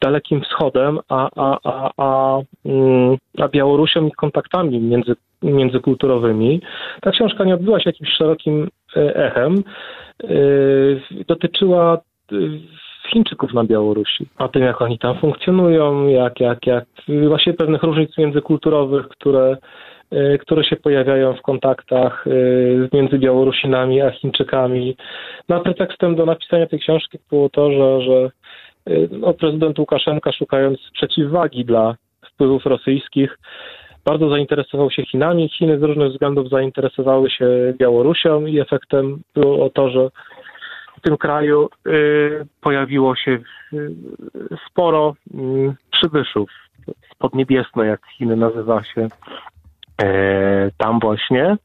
Dalekim 0.00 0.40
Wschodem, 0.40 0.98
a, 1.08 1.30
a, 1.36 1.58
a, 1.64 1.90
a, 1.96 2.40
mm, 2.64 3.16
a 3.38 3.48
Białorusią 3.48 4.06
i 4.06 4.12
kontaktami 4.12 4.80
między, 4.80 5.12
międzykulturowymi. 5.42 6.60
Ta 7.02 7.10
książka 7.10 7.44
nie 7.44 7.54
odbyła 7.54 7.80
się 7.80 7.90
jakimś 7.90 8.10
szerokim 8.10 8.68
echem. 8.96 9.62
E, 10.24 10.28
dotyczyła 11.28 11.98
e, 12.32 12.36
Chińczyków 13.08 13.54
na 13.54 13.64
Białorusi, 13.64 14.26
o 14.38 14.48
tym, 14.48 14.62
jak 14.62 14.82
oni 14.82 14.98
tam 14.98 15.18
funkcjonują, 15.18 16.06
jak, 16.08 16.40
jak, 16.40 16.66
jak 16.66 16.84
właśnie 17.28 17.54
pewnych 17.54 17.82
różnic 17.82 18.18
międzykulturowych, 18.18 19.08
które, 19.08 19.56
które 20.40 20.64
się 20.64 20.76
pojawiają 20.76 21.34
w 21.34 21.42
kontaktach 21.42 22.24
między 22.92 23.18
Białorusinami 23.18 24.00
a 24.00 24.10
Chińczykami. 24.10 24.96
No, 25.48 25.60
pretekstem 25.60 26.16
do 26.16 26.26
napisania 26.26 26.66
tej 26.66 26.78
książki 26.78 27.18
było 27.30 27.48
to, 27.48 27.70
że, 27.70 28.00
że 28.00 28.30
no, 29.10 29.34
prezydent 29.34 29.78
Łukaszenka, 29.78 30.32
szukając 30.32 30.78
przeciwwagi 30.92 31.64
dla 31.64 31.96
wpływów 32.32 32.66
rosyjskich, 32.66 33.38
bardzo 34.06 34.28
zainteresował 34.30 34.90
się 34.90 35.02
Chinami. 35.02 35.48
Chiny 35.48 35.78
z 35.78 35.82
różnych 35.82 36.12
względów 36.12 36.48
zainteresowały 36.48 37.30
się 37.30 37.46
Białorusią 37.78 38.46
i 38.46 38.60
efektem 38.60 39.22
było 39.34 39.70
to, 39.70 39.90
że 39.90 40.10
w 40.98 41.00
tym 41.00 41.16
kraju 41.16 41.68
y, 41.86 42.46
pojawiło 42.60 43.16
się 43.16 43.38
y, 43.72 43.94
sporo 44.70 45.14
y, 45.34 45.74
przybyszów 45.90 46.50
z 46.86 47.76
jak 47.86 48.00
Chiny 48.18 48.36
nazywa 48.36 48.84
się 48.84 49.08
e, 50.02 50.70
tam 50.76 51.00
właśnie. 51.00 51.56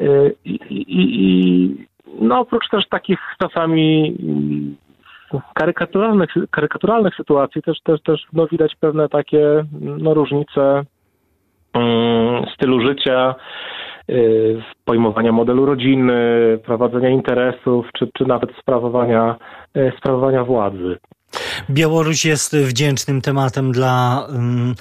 Y, 0.00 0.34
I, 0.44 0.58
i, 0.70 1.86
no 2.20 2.40
oprócz 2.40 2.68
też 2.68 2.88
takich 2.88 3.18
czasami 3.38 4.16
karykaturalnych, 5.54 6.30
karykaturalnych 6.50 7.14
sytuacji 7.14 7.62
też, 7.62 7.80
też, 7.80 8.02
też 8.02 8.26
no, 8.32 8.46
widać 8.46 8.76
pewne 8.76 9.08
takie 9.08 9.64
no, 9.80 10.14
różnice 10.14 10.62
mm, 10.62 10.84
stylu 12.54 12.80
życia, 12.80 13.34
y, 14.10 14.62
pojmowania 14.84 15.32
modelu 15.32 15.66
rodziny, 15.66 16.14
prowadzenia 16.64 17.10
interesów, 17.10 17.86
czy, 17.98 18.10
czy 18.18 18.24
nawet 18.26 18.50
sprawowania, 18.60 19.36
y, 19.76 19.92
sprawowania 19.98 20.44
władzy. 20.44 20.98
Białoruś 21.70 22.24
jest 22.24 22.56
wdzięcznym 22.56 23.20
tematem 23.20 23.72
dla 23.72 24.26
um, 24.32 24.74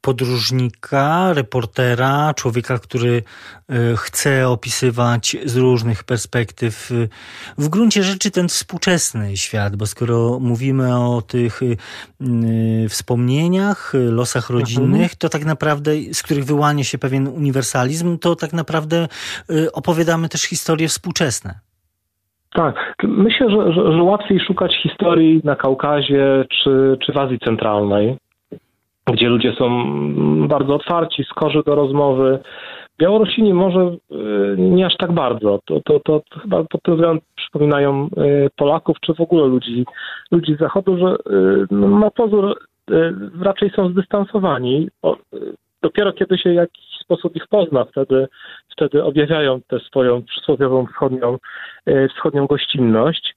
podróżnika, 0.00 1.32
reportera, 1.32 2.34
człowieka, 2.36 2.78
który 2.78 3.22
e, 3.68 3.74
chce 3.96 4.48
opisywać 4.48 5.36
z 5.44 5.56
różnych 5.56 6.04
perspektyw 6.04 6.90
w 7.58 7.68
gruncie 7.68 8.02
rzeczy 8.02 8.30
ten 8.30 8.48
współczesny 8.48 9.36
świat, 9.36 9.76
bo 9.76 9.86
skoro 9.86 10.38
mówimy 10.40 10.96
o 10.96 11.22
tych 11.22 11.60
e, 11.62 12.88
wspomnieniach, 12.88 13.92
losach 13.94 14.50
rodzinnych, 14.50 15.14
to 15.16 15.28
tak 15.28 15.44
naprawdę, 15.44 15.90
z 16.12 16.22
których 16.22 16.44
wyłania 16.44 16.84
się 16.84 16.98
pewien 16.98 17.28
uniwersalizm, 17.28 18.18
to 18.18 18.36
tak 18.36 18.52
naprawdę 18.52 18.96
e, 18.96 19.72
opowiadamy 19.72 20.28
też 20.28 20.42
historie 20.42 20.88
współczesne. 20.88 21.54
Tak, 22.54 22.74
myślę, 23.02 23.50
że, 23.50 23.72
że, 23.72 23.92
że 23.92 24.02
łatwiej 24.02 24.40
szukać 24.40 24.72
historii 24.82 25.40
na 25.44 25.56
Kaukazie 25.56 26.44
czy, 26.48 26.98
czy 27.06 27.12
w 27.12 27.18
Azji 27.18 27.38
Centralnej 27.38 28.16
gdzie 29.12 29.28
ludzie 29.28 29.52
są 29.52 29.68
bardzo 30.48 30.74
otwarci, 30.74 31.24
skorzy 31.24 31.62
do 31.66 31.74
rozmowy. 31.74 32.38
Białorusini 33.00 33.54
może 33.54 33.80
y, 33.80 33.96
nie 34.58 34.86
aż 34.86 34.96
tak 34.96 35.12
bardzo. 35.12 35.60
To, 35.64 35.80
to, 35.80 36.00
to, 36.00 36.22
chyba 36.42 36.64
pod 36.64 36.82
tym 36.82 36.94
względem 36.94 37.20
przypominają 37.36 38.06
y, 38.06 38.48
Polaków, 38.56 38.96
czy 39.00 39.14
w 39.14 39.20
ogóle 39.20 39.46
ludzi, 39.46 39.84
ludzi 40.30 40.54
z 40.54 40.58
Zachodu, 40.58 40.98
że 40.98 41.16
y, 41.70 41.74
na 41.74 42.10
pozór 42.10 42.58
raczej 43.40 43.70
są 43.70 43.90
zdystansowani. 43.90 44.88
Dopiero 45.82 46.12
kiedy 46.12 46.38
się 46.38 46.50
w 46.50 46.54
jakiś 46.54 46.84
sposób 47.00 47.36
ich 47.36 47.46
pozna, 47.46 47.84
wtedy, 47.84 48.28
wtedy 48.68 49.04
objawiają 49.04 49.60
tę 49.68 49.80
swoją 49.80 50.22
przysłowiową 50.22 50.86
wschodnią, 50.86 51.38
wschodnią 52.14 52.46
gościnność. 52.46 53.34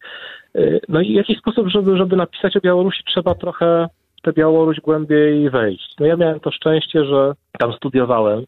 No 0.90 1.02
i 1.02 1.14
w 1.14 1.16
jakiś 1.16 1.38
sposób, 1.38 1.68
żeby, 1.68 1.98
żeby 1.98 2.16
napisać 2.16 2.58
o 2.58 2.62
Białorusi, 2.62 3.04
trzeba 3.04 3.36
trochę 3.36 3.88
tę 4.24 4.34
Białoruś 4.34 4.80
głębiej 4.80 5.50
wejść. 5.50 5.96
No 6.00 6.06
ja 6.06 6.16
miałem 6.16 6.40
to 6.40 6.52
szczęście, 6.52 7.06
że 7.06 7.34
tam 7.60 7.74
studiowałem, 7.74 8.46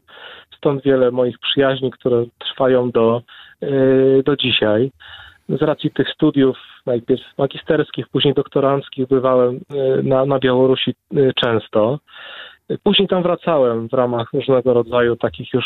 stąd 0.56 0.82
wiele 0.82 1.10
moich 1.10 1.38
przyjaźni, 1.38 1.90
które 1.90 2.24
trwają 2.38 2.90
do, 2.90 3.22
yy, 3.60 4.22
do 4.24 4.36
dzisiaj. 4.36 4.90
Z 5.48 5.62
racji 5.62 5.90
tych 5.90 6.08
studiów, 6.08 6.56
najpierw 6.86 7.22
magisterskich, 7.38 8.08
później 8.08 8.34
doktoranckich, 8.34 9.08
bywałem 9.08 9.60
yy, 9.70 10.02
na, 10.02 10.26
na 10.26 10.38
Białorusi 10.38 10.94
yy, 11.10 11.32
często. 11.34 11.98
Później 12.82 13.08
tam 13.08 13.22
wracałem 13.22 13.88
w 13.88 13.92
ramach 13.92 14.32
różnego 14.32 14.74
rodzaju 14.74 15.16
takich 15.16 15.54
już 15.54 15.64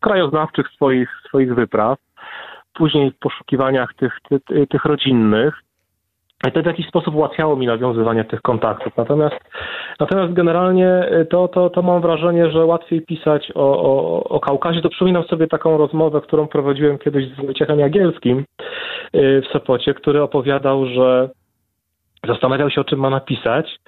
krajoznawczych 0.00 0.68
swoich, 0.68 1.10
swoich 1.28 1.54
wypraw. 1.54 1.98
Później 2.74 3.10
w 3.10 3.18
poszukiwaniach 3.18 3.94
tych, 3.94 4.18
tych, 4.28 4.68
tych 4.68 4.84
rodzinnych. 4.84 5.54
I 6.46 6.52
to 6.52 6.62
w 6.62 6.66
jakiś 6.66 6.88
sposób 6.88 7.14
ułatwiało 7.14 7.56
mi 7.56 7.66
nawiązywanie 7.66 8.24
tych 8.24 8.42
kontaktów. 8.42 8.96
Natomiast, 8.96 9.36
natomiast 10.00 10.32
generalnie 10.32 11.08
to, 11.30 11.48
to, 11.48 11.70
to 11.70 11.82
mam 11.82 12.02
wrażenie, 12.02 12.50
że 12.50 12.64
łatwiej 12.64 13.02
pisać 13.02 13.52
o, 13.54 13.82
o, 13.82 14.24
o 14.24 14.40
Kaukazie. 14.40 14.82
To 14.82 14.88
przypominam 14.88 15.24
sobie 15.24 15.46
taką 15.46 15.78
rozmowę, 15.78 16.20
którą 16.20 16.46
prowadziłem 16.46 16.98
kiedyś 16.98 17.28
z 17.28 17.36
Wojciechem 17.36 17.78
Jagielskim 17.78 18.44
y, 19.14 19.42
w 19.48 19.52
Sopocie, 19.52 19.94
który 19.94 20.22
opowiadał, 20.22 20.86
że 20.86 21.30
zastanawiał 22.26 22.70
się, 22.70 22.80
o 22.80 22.84
czym 22.84 22.98
ma 22.98 23.10
napisać. 23.10 23.78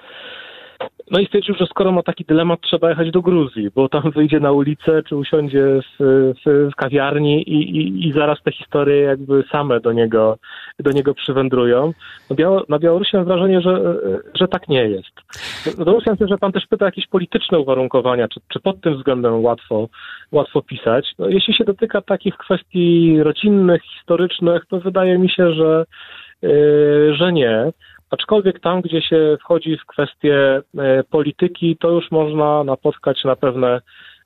No 1.11 1.19
i 1.19 1.25
stwierdził, 1.25 1.55
że 1.55 1.65
skoro 1.65 1.91
ma 1.91 2.03
taki 2.03 2.25
dylemat, 2.25 2.61
trzeba 2.61 2.89
jechać 2.89 3.11
do 3.11 3.21
Gruzji, 3.21 3.69
bo 3.75 3.89
tam 3.89 4.11
wyjdzie 4.11 4.39
na 4.39 4.51
ulicę, 4.51 5.03
czy 5.03 5.15
usiądzie 5.15 5.79
w, 5.99 6.69
kawiarni 6.77 7.49
i, 7.49 7.77
i, 7.77 8.07
i, 8.07 8.11
zaraz 8.13 8.43
te 8.43 8.51
historie 8.51 9.01
jakby 9.01 9.43
same 9.51 9.79
do 9.79 9.91
niego, 9.91 10.37
do 10.79 10.91
niego 10.91 11.13
przywędrują. 11.13 11.93
No 12.29 12.35
Biało, 12.35 12.63
na 12.69 12.79
Białorusi 12.79 13.17
mam 13.17 13.25
wrażenie, 13.25 13.61
że, 13.61 13.95
że 14.33 14.47
tak 14.47 14.67
nie 14.67 14.89
jest. 14.89 15.11
Domyślam 15.77 16.17
się, 16.17 16.27
że 16.27 16.37
pan 16.37 16.51
też 16.51 16.67
pyta 16.67 16.85
jakieś 16.85 17.07
polityczne 17.07 17.59
uwarunkowania, 17.59 18.27
czy, 18.27 18.39
czy 18.47 18.59
pod 18.59 18.81
tym 18.81 18.97
względem 18.97 19.43
łatwo, 19.43 19.89
łatwo 20.31 20.61
pisać. 20.61 21.11
No, 21.19 21.27
jeśli 21.27 21.53
się 21.53 21.63
dotyka 21.63 22.01
takich 22.01 22.37
kwestii 22.37 23.23
rodzinnych, 23.23 23.81
historycznych, 23.83 24.65
to 24.69 24.79
wydaje 24.79 25.17
mi 25.17 25.29
się, 25.29 25.53
że, 25.53 25.85
yy, 26.41 27.15
że 27.15 27.33
nie. 27.33 27.71
Aczkolwiek 28.11 28.59
tam, 28.59 28.81
gdzie 28.81 29.01
się 29.01 29.37
wchodzi 29.41 29.77
w 29.77 29.85
kwestie 29.85 30.61
e, 30.77 31.03
polityki, 31.03 31.77
to 31.77 31.89
już 31.89 32.11
można 32.11 32.63
napotkać 32.63 33.23
na 33.23 33.35
pewne 33.35 33.81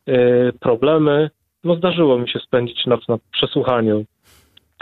e, 0.06 0.16
problemy. 0.54 1.30
No 1.64 1.76
zdarzyło 1.76 2.20
mi 2.20 2.30
się 2.30 2.40
spędzić 2.40 2.86
noc 2.86 3.08
na 3.08 3.18
przesłuchaniu 3.32 4.06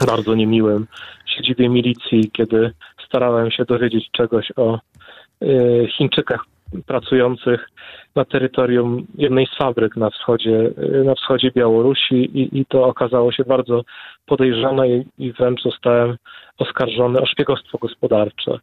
bardzo 0.08 0.36
niemiłym 0.36 0.88
siedzibie 1.26 1.70
milicji, 1.70 2.32
kiedy 2.32 2.72
starałem 3.08 3.52
się 3.52 3.66
dowiedzieć 3.66 4.10
czegoś 4.12 4.52
o 4.56 4.80
e, 5.42 5.88
Chińczykach 5.88 6.46
pracujących 6.86 7.70
na 8.16 8.26
terytorium 8.26 9.08
jednej 9.16 9.48
z 9.48 9.58
fabryk 9.58 9.96
na 9.96 10.10
wschodzie, 10.10 10.72
na 11.06 11.16
wschodzie 11.16 11.52
Białorusi 11.52 12.16
i, 12.16 12.60
i 12.60 12.66
to 12.66 12.84
okazało 12.84 13.32
się 13.32 13.44
bardzo 13.44 13.82
podejrzane 14.26 14.90
i, 14.90 15.06
i 15.18 15.34
wręcz 15.34 15.62
zostałem 15.62 16.18
oskarżony 16.58 17.22
o 17.22 17.26
szpiegostwo 17.26 17.78
gospodarcze. 17.78 18.60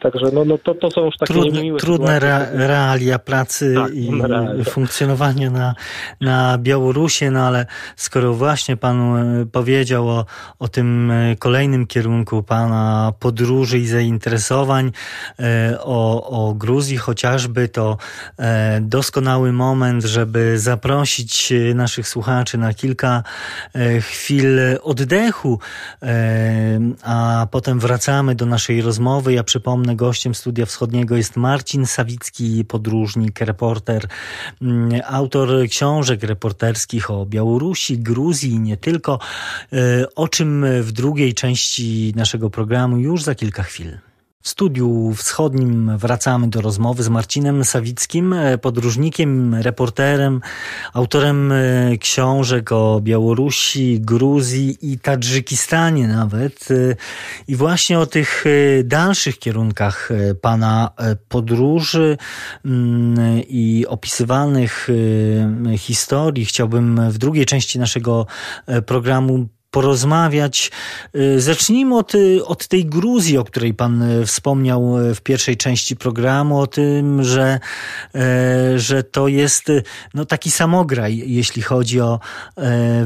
Także 0.00 0.26
no, 0.32 0.44
no 0.44 0.58
to, 0.58 0.74
to 0.74 0.90
są 0.90 1.04
już 1.04 1.16
takie 1.16 1.34
trudne, 1.34 1.62
trudne 1.78 2.20
re, 2.20 2.48
realia 2.52 3.18
pracy 3.18 3.74
tak, 3.74 3.94
i 3.94 4.22
realia. 4.22 4.64
funkcjonowania 4.64 5.50
na, 5.50 5.74
na 6.20 6.58
Białorusi, 6.58 7.30
no 7.30 7.40
ale 7.40 7.66
skoro 7.96 8.34
właśnie 8.34 8.76
Pan 8.76 9.16
e, 9.16 9.46
powiedział 9.46 10.08
o, 10.08 10.24
o 10.58 10.68
tym 10.68 11.10
e, 11.10 11.36
kolejnym 11.36 11.86
kierunku 11.86 12.42
Pana 12.42 13.12
podróży 13.18 13.78
i 13.78 13.86
zainteresowań, 13.86 14.92
e, 15.38 15.78
o, 15.80 16.30
o 16.48 16.54
Gruzji 16.54 16.96
chociażby, 16.96 17.68
to 17.68 17.96
doskonały 18.80 19.52
moment, 19.52 20.04
żeby 20.04 20.58
zaprosić 20.58 21.52
naszych 21.74 22.08
słuchaczy 22.08 22.58
na 22.58 22.74
kilka 22.74 23.22
chwil 24.00 24.58
oddechu, 24.82 25.58
a 27.04 27.46
potem 27.50 27.80
wracamy 27.80 28.34
do 28.34 28.46
naszej 28.46 28.82
rozmowy. 28.82 29.32
Ja 29.32 29.44
przypomnę, 29.44 29.71
Przypomnę, 29.72 29.96
gościem 29.96 30.34
Studia 30.34 30.66
Wschodniego 30.66 31.16
jest 31.16 31.36
Marcin 31.36 31.86
Sawicki, 31.86 32.64
podróżnik, 32.64 33.40
reporter, 33.40 34.06
mm, 34.62 35.00
autor 35.06 35.68
książek 35.68 36.22
reporterskich 36.22 37.10
o 37.10 37.26
Białorusi, 37.26 37.98
Gruzji 37.98 38.50
i 38.50 38.60
nie 38.60 38.76
tylko, 38.76 39.18
e, 39.72 40.14
o 40.14 40.28
czym 40.28 40.66
w 40.80 40.92
drugiej 40.92 41.34
części 41.34 42.12
naszego 42.16 42.50
programu 42.50 42.96
już 42.98 43.22
za 43.22 43.34
kilka 43.34 43.62
chwil. 43.62 44.11
W 44.42 44.48
studiu 44.48 45.12
wschodnim 45.16 45.98
wracamy 45.98 46.48
do 46.48 46.60
rozmowy 46.60 47.02
z 47.02 47.08
Marcinem 47.08 47.64
Sawickim, 47.64 48.32
e, 48.32 48.58
podróżnikiem, 48.58 49.54
reporterem, 49.54 50.40
autorem 50.92 51.52
e, 51.52 51.98
książek 51.98 52.72
o 52.72 53.00
Białorusi, 53.00 54.00
Gruzji 54.00 54.92
i 54.92 54.98
Tadżykistanie 54.98 56.08
nawet. 56.08 56.68
E, 56.70 56.96
I 57.48 57.56
właśnie 57.56 57.98
o 57.98 58.06
tych 58.06 58.44
dalszych 58.84 59.38
kierunkach 59.38 60.08
pana 60.40 60.90
podróży 61.28 62.16
mm, 62.64 63.42
i 63.48 63.86
opisywanych 63.88 64.88
historii 65.78 66.44
chciałbym 66.44 67.10
w 67.10 67.18
drugiej 67.18 67.46
części 67.46 67.78
naszego 67.78 68.26
programu 68.86 69.48
porozmawiać. 69.72 70.70
Y, 71.16 71.40
zacznijmy 71.40 71.96
od, 71.96 72.14
y, 72.14 72.44
od 72.44 72.68
tej 72.68 72.86
Gruzji, 72.86 73.38
o 73.38 73.44
której 73.44 73.74
Pan 73.74 74.02
y, 74.02 74.26
wspomniał 74.26 74.94
w 75.14 75.20
pierwszej 75.20 75.56
części 75.56 75.96
programu, 75.96 76.60
o 76.60 76.66
tym, 76.66 77.24
że, 77.24 77.60
że 78.76 79.02
to 79.02 79.28
jest 79.28 79.72
no, 80.14 80.24
taki 80.24 80.50
samograj, 80.50 81.22
jeśli 81.26 81.62
chodzi 81.62 82.00
o 82.00 82.20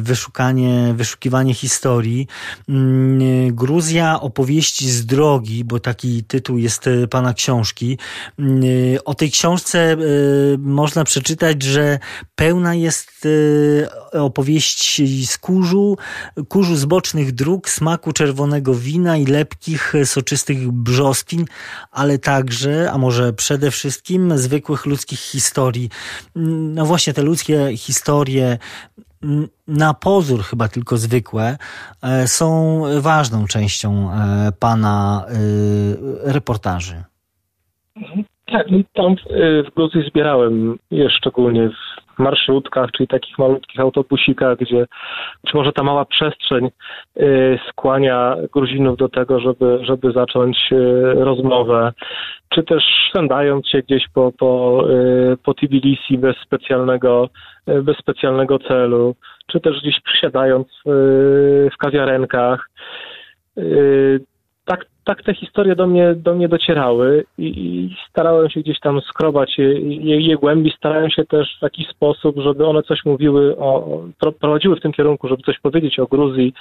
wyszukanie, 0.01 0.95
wyszukiwanie 0.97 1.55
historii. 1.55 2.27
Mm, 2.69 3.55
Gruzja 3.55 4.21
opowieści 4.21 4.91
z 4.91 5.07
drogi, 5.07 5.65
bo 5.65 5.81
taki 5.81 6.25
tytuł 6.25 6.59
jest 6.59 6.89
Pana 7.11 7.35
książki. 7.35 7.99
O 9.05 9.15
tej 9.15 9.31
książce 9.31 9.97
można 10.59 11.05
przeczytać, 11.05 11.63
że 11.63 11.99
pełna 12.35 12.75
jest 12.75 13.29
opowieści 14.13 15.27
z 15.27 15.39
kurzu, 15.39 15.97
kurzu 16.57 16.75
zbocznych 16.75 17.33
dróg, 17.33 17.69
smaku 17.69 18.13
czerwonego 18.13 18.75
wina 18.75 19.17
i 19.17 19.27
lepkich, 19.27 19.93
soczystych 20.05 20.73
brzoskiń, 20.73 21.45
ale 21.93 22.19
także, 22.19 22.91
a 22.93 22.99
może 22.99 23.33
przede 23.33 23.71
wszystkim, 23.71 24.39
zwykłych 24.39 24.87
ludzkich 24.87 25.19
historii. 25.19 25.89
No 26.75 26.87
właśnie 26.87 27.13
te 27.13 27.23
ludzkie 27.23 27.77
historie, 27.77 28.59
na 29.69 29.95
pozór 29.95 30.43
chyba 30.43 30.69
tylko 30.69 30.97
zwykłe, 30.97 31.57
e, 32.03 32.27
są 32.27 32.83
ważną 33.01 33.47
częścią 33.47 34.11
e, 34.13 34.53
pana 34.61 35.25
e, 35.29 36.33
reportaży. 36.33 37.03
Mhm. 37.97 38.25
Tak, 38.47 38.67
no 38.71 38.79
tam 38.95 39.17
w 39.67 39.75
Gruzji 39.75 40.09
zbierałem 40.11 40.79
szczególnie 41.09 41.69
w 41.69 41.96
marszrutkach, 42.19 42.91
czyli 42.91 43.09
takich 43.09 43.39
malutkich 43.39 43.81
autobusikach, 43.81 44.59
gdzie 44.59 44.87
być 45.45 45.55
może 45.55 45.73
ta 45.73 45.83
mała 45.83 46.05
przestrzeń 46.05 46.69
y, 47.17 47.59
skłania 47.69 48.37
Gruzinów 48.53 48.97
do 48.97 49.09
tego, 49.09 49.41
żeby, 49.41 49.79
żeby 49.83 50.13
zacząć 50.13 50.69
y, 50.73 51.15
rozmowę, 51.15 51.93
czy 52.49 52.63
też 52.63 52.85
szwendając 53.09 53.69
się 53.69 53.83
gdzieś 53.83 54.09
po, 54.15 54.33
po, 54.39 54.83
y, 54.91 55.37
po 55.45 55.55
Tbilisi 55.55 56.19
bez 56.19 56.37
specjalnego, 56.37 57.29
bez 57.83 57.97
specjalnego 57.97 58.59
celu, 58.59 59.15
czy 59.47 59.61
też 59.61 59.81
gdzieś 59.81 60.01
przysiadając 60.01 60.69
w 61.73 61.77
kawiarenkach 61.79 62.69
tak, 65.07 65.23
te 65.23 65.35
historie 65.35 65.77
do 65.77 65.87
mnie, 65.87 66.15
do 66.15 66.35
mnie 66.35 66.49
docierały 66.49 67.25
i, 67.39 67.47
i 67.47 67.97
starałem 68.11 68.51
się 68.51 68.61
gdzieś 68.61 68.81
tam 68.81 69.01
skrobać 69.01 69.59
je, 69.59 69.81
je, 69.81 70.21
je 70.21 70.37
głębi, 70.37 70.73
starałem 70.77 71.11
się 71.11 71.25
też 71.25 71.57
w 71.59 71.63
jakiś 71.63 71.89
sposób, 71.89 72.37
żeby 72.39 72.67
one 72.67 72.83
coś 72.83 73.05
mówiły, 73.05 73.57
o, 73.59 74.01
prowadziły 74.41 74.77
w 74.77 74.81
tym 74.81 74.93
kierunku, 74.93 75.29
żeby 75.29 75.43
coś 75.43 75.59
powiedzieć 75.59 75.99
o 75.99 76.07
Gruzji, 76.07 76.53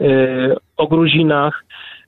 yy, 0.00 0.56
o 0.76 0.86
Gruzinach. 0.86 1.64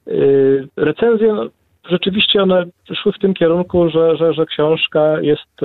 Yy, 0.07 0.69
recenzje, 0.77 1.33
no, 1.33 1.45
rzeczywiście 1.91 2.43
one 2.43 2.65
szły 2.95 3.13
w 3.13 3.19
tym 3.19 3.35
kierunku, 3.35 3.91
że, 3.91 4.17
że, 4.17 4.33
że 4.33 4.47
książka 4.47 5.21
jest, 5.21 5.61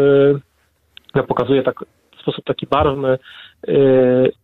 no, 1.16 1.24
pokazuje 1.24 1.64
tak 1.64 1.86
sposób 2.24 2.46
taki 2.46 2.68
barwny 2.68 3.18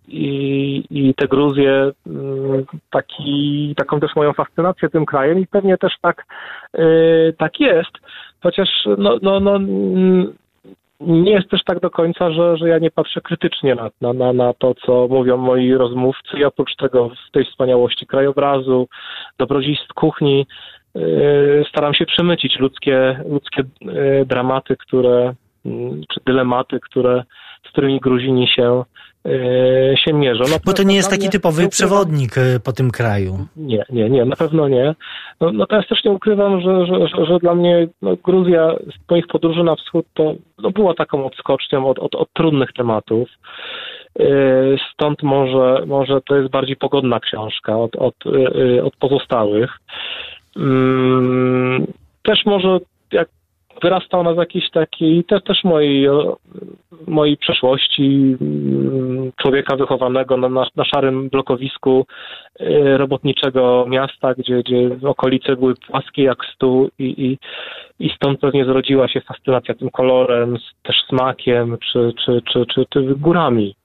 i, 0.08 0.84
i 0.92 1.14
te 1.14 1.28
Gruzje 1.28 1.92
mm, 2.08 2.66
taki, 2.90 3.74
taką 3.78 4.00
też 4.00 4.16
moją 4.16 4.34
fascynację 4.34 4.90
tym 4.90 5.06
krajem 5.06 5.40
i 5.40 5.48
pewnie 5.48 5.78
też 5.78 5.94
tak, 6.02 6.26
tak 7.38 7.60
jest, 7.60 7.92
chociaż 8.44 8.70
no, 8.98 9.18
no, 9.22 9.40
no, 9.40 9.60
nie 11.00 11.32
jest 11.32 11.50
też 11.50 11.64
tak 11.64 11.80
do 11.80 11.90
końca, 11.90 12.32
że, 12.32 12.58
że 12.58 12.70
ja 12.70 12.80
nie 12.80 12.92
patrzę 12.92 13.22
krytycznie 13.22 13.76
na, 13.76 14.14
na, 14.14 14.34
na 14.34 14.54
to, 14.54 14.76
co 14.86 15.08
mówią 15.10 15.38
moi 15.38 15.74
rozmówcy 15.74 16.38
i 16.38 16.44
oprócz 16.44 16.76
tego 16.76 17.10
w 17.10 17.32
tej 17.32 17.46
wspaniałości 17.46 18.06
krajobrazu, 18.06 18.88
dobrodziejstw 19.38 19.94
kuchni, 19.94 20.46
staram 21.70 21.94
się 21.94 22.06
przemycić 22.06 22.60
ludzkie, 22.60 23.24
ludzkie 23.30 23.64
dramaty, 24.26 24.78
które, 24.78 25.34
czy 26.14 26.20
dylematy, 26.26 26.80
które, 26.80 27.24
z 27.68 27.72
którymi 27.72 28.00
Gruzini 28.00 28.48
się 28.48 28.84
E, 29.26 29.98
się 29.98 30.14
mierzą. 30.14 30.44
No, 30.50 30.56
Bo 30.66 30.74
to 30.74 30.84
nie 30.84 30.96
jest 30.96 31.10
taki 31.10 31.30
typowy 31.30 31.70
przewodnik 31.70 32.38
e, 32.38 32.60
po 32.60 32.72
tym 32.74 32.92
kraju. 32.92 33.48
Nie, 33.56 33.86
nie, 33.90 34.10
nie, 34.10 34.26
na 34.26 34.36
pewno 34.36 34.68
nie. 34.68 34.96
No, 35.42 35.66
teraz 35.68 35.88
też 35.88 36.04
nie 36.04 36.12
ukrywam, 36.12 36.62
że, 36.62 36.86
że, 36.86 37.08
że, 37.08 37.26
że 37.26 37.40
dla 37.40 37.56
mnie 37.56 37.88
no, 38.02 38.16
Gruzja 38.24 38.76
z 38.76 39.12
moich 39.12 39.28
podróży 39.28 39.64
na 39.64 39.76
wschód 39.76 40.06
to 40.14 40.34
no, 40.58 40.72
była 40.72 40.94
taką 40.94 41.26
odskocznią 41.26 41.88
od, 41.88 42.00
od, 42.00 42.16
od 42.16 42.34
trudnych 42.34 42.74
tematów. 42.74 43.30
E, 44.20 44.26
stąd 44.94 45.24
może, 45.24 45.84
może 45.88 46.22
to 46.22 46.36
jest 46.36 46.50
bardziej 46.50 46.76
pogodna 46.76 47.20
książka 47.20 47.78
od, 47.78 47.96
od, 47.96 48.16
od 48.84 48.96
pozostałych. 48.96 49.80
Mm, 50.58 51.88
też 52.24 52.46
może 52.46 52.80
wyrasta 53.84 54.18
ona 54.18 54.34
z 54.34 54.38
jakiejś 54.38 54.70
takiej, 54.70 55.24
też, 55.24 55.44
też 55.44 55.64
mojej, 55.64 56.08
mojej 57.08 57.38
przeszłości, 57.38 58.38
mm, 58.42 59.32
człowieka 59.42 59.76
wychowanego 59.76 60.38
na, 60.38 60.50
na, 60.50 60.68
na 60.76 60.86
szarym 60.86 61.30
blokowisku 61.30 62.06
y, 62.62 62.98
robotniczego 62.98 63.86
miasta, 63.90 64.34
gdzie, 64.34 64.64
gdzie 64.64 64.90
okolice 65.04 65.56
były 65.56 65.76
płaskie 65.76 66.24
jak 66.24 66.46
stół 66.56 66.90
i, 67.00 67.04
i, 67.04 67.38
i 68.06 68.10
stąd 68.16 68.40
pewnie 68.40 68.66
zrodziła 68.66 69.08
się 69.08 69.22
fascynacja 69.22 69.76
tym 69.76 69.90
kolorem, 69.90 70.58
też 70.84 70.96
smakiem, 71.10 71.78
czy, 71.92 72.14
czy, 72.26 72.42
czy, 72.54 72.66
czy, 72.66 72.86
czy 72.90 73.16
górami. 73.16 73.76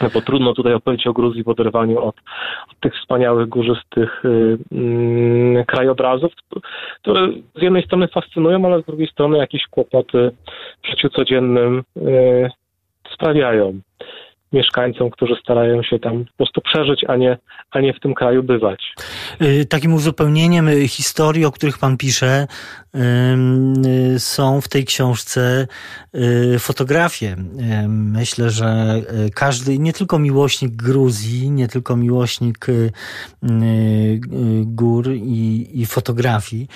No 0.00 0.08
bo 0.14 0.20
trudno 0.20 0.54
tutaj 0.54 0.74
opowiedzieć 0.74 1.06
o 1.06 1.12
Gruzji 1.12 1.44
w 1.44 1.48
oderwaniu 1.48 1.98
od, 1.98 2.16
od 2.70 2.80
tych 2.80 2.94
wspaniałych 2.94 3.48
górzystych 3.48 4.24
y, 4.24 4.58
y, 4.72 5.64
krajobrazów, 5.66 6.32
które 7.02 7.28
z 7.54 7.62
jednej 7.62 7.84
strony 7.84 8.08
fascynują, 8.08 8.66
ale 8.66 8.82
z 8.82 8.86
drugiej 8.86 9.08
strony 9.08 9.38
jakieś 9.38 9.66
kłopoty 9.66 10.30
w 10.82 10.86
życiu 10.86 11.08
codziennym 11.08 11.82
y, 11.96 12.50
sprawiają 13.14 13.80
mieszkańcom, 14.52 15.10
którzy 15.10 15.34
starają 15.42 15.82
się 15.82 15.98
tam 15.98 16.24
po 16.24 16.36
prostu 16.36 16.60
przeżyć, 16.60 17.04
a 17.08 17.16
nie, 17.16 17.38
a 17.70 17.80
nie 17.80 17.92
w 17.92 18.00
tym 18.00 18.14
kraju 18.14 18.42
bywać. 18.42 18.94
Y, 19.42 19.64
takim 19.64 19.94
uzupełnieniem 19.94 20.68
y, 20.68 20.88
historii, 20.88 21.44
o 21.44 21.52
których 21.52 21.78
Pan 21.78 21.96
pisze, 21.96 22.46
y, 24.14 24.20
są 24.20 24.60
w 24.60 24.68
tej 24.68 24.84
książce 24.84 25.66
fotografie. 26.58 27.36
Myślę, 27.88 28.50
że 28.50 28.94
każdy, 29.34 29.78
nie 29.78 29.92
tylko 29.92 30.18
miłośnik 30.18 30.72
Gruzji, 30.72 31.50
nie 31.50 31.68
tylko 31.68 31.96
miłośnik 31.96 32.66
gór 34.62 35.12
i, 35.12 35.68
i 35.80 35.86
fotografii, 35.86 36.68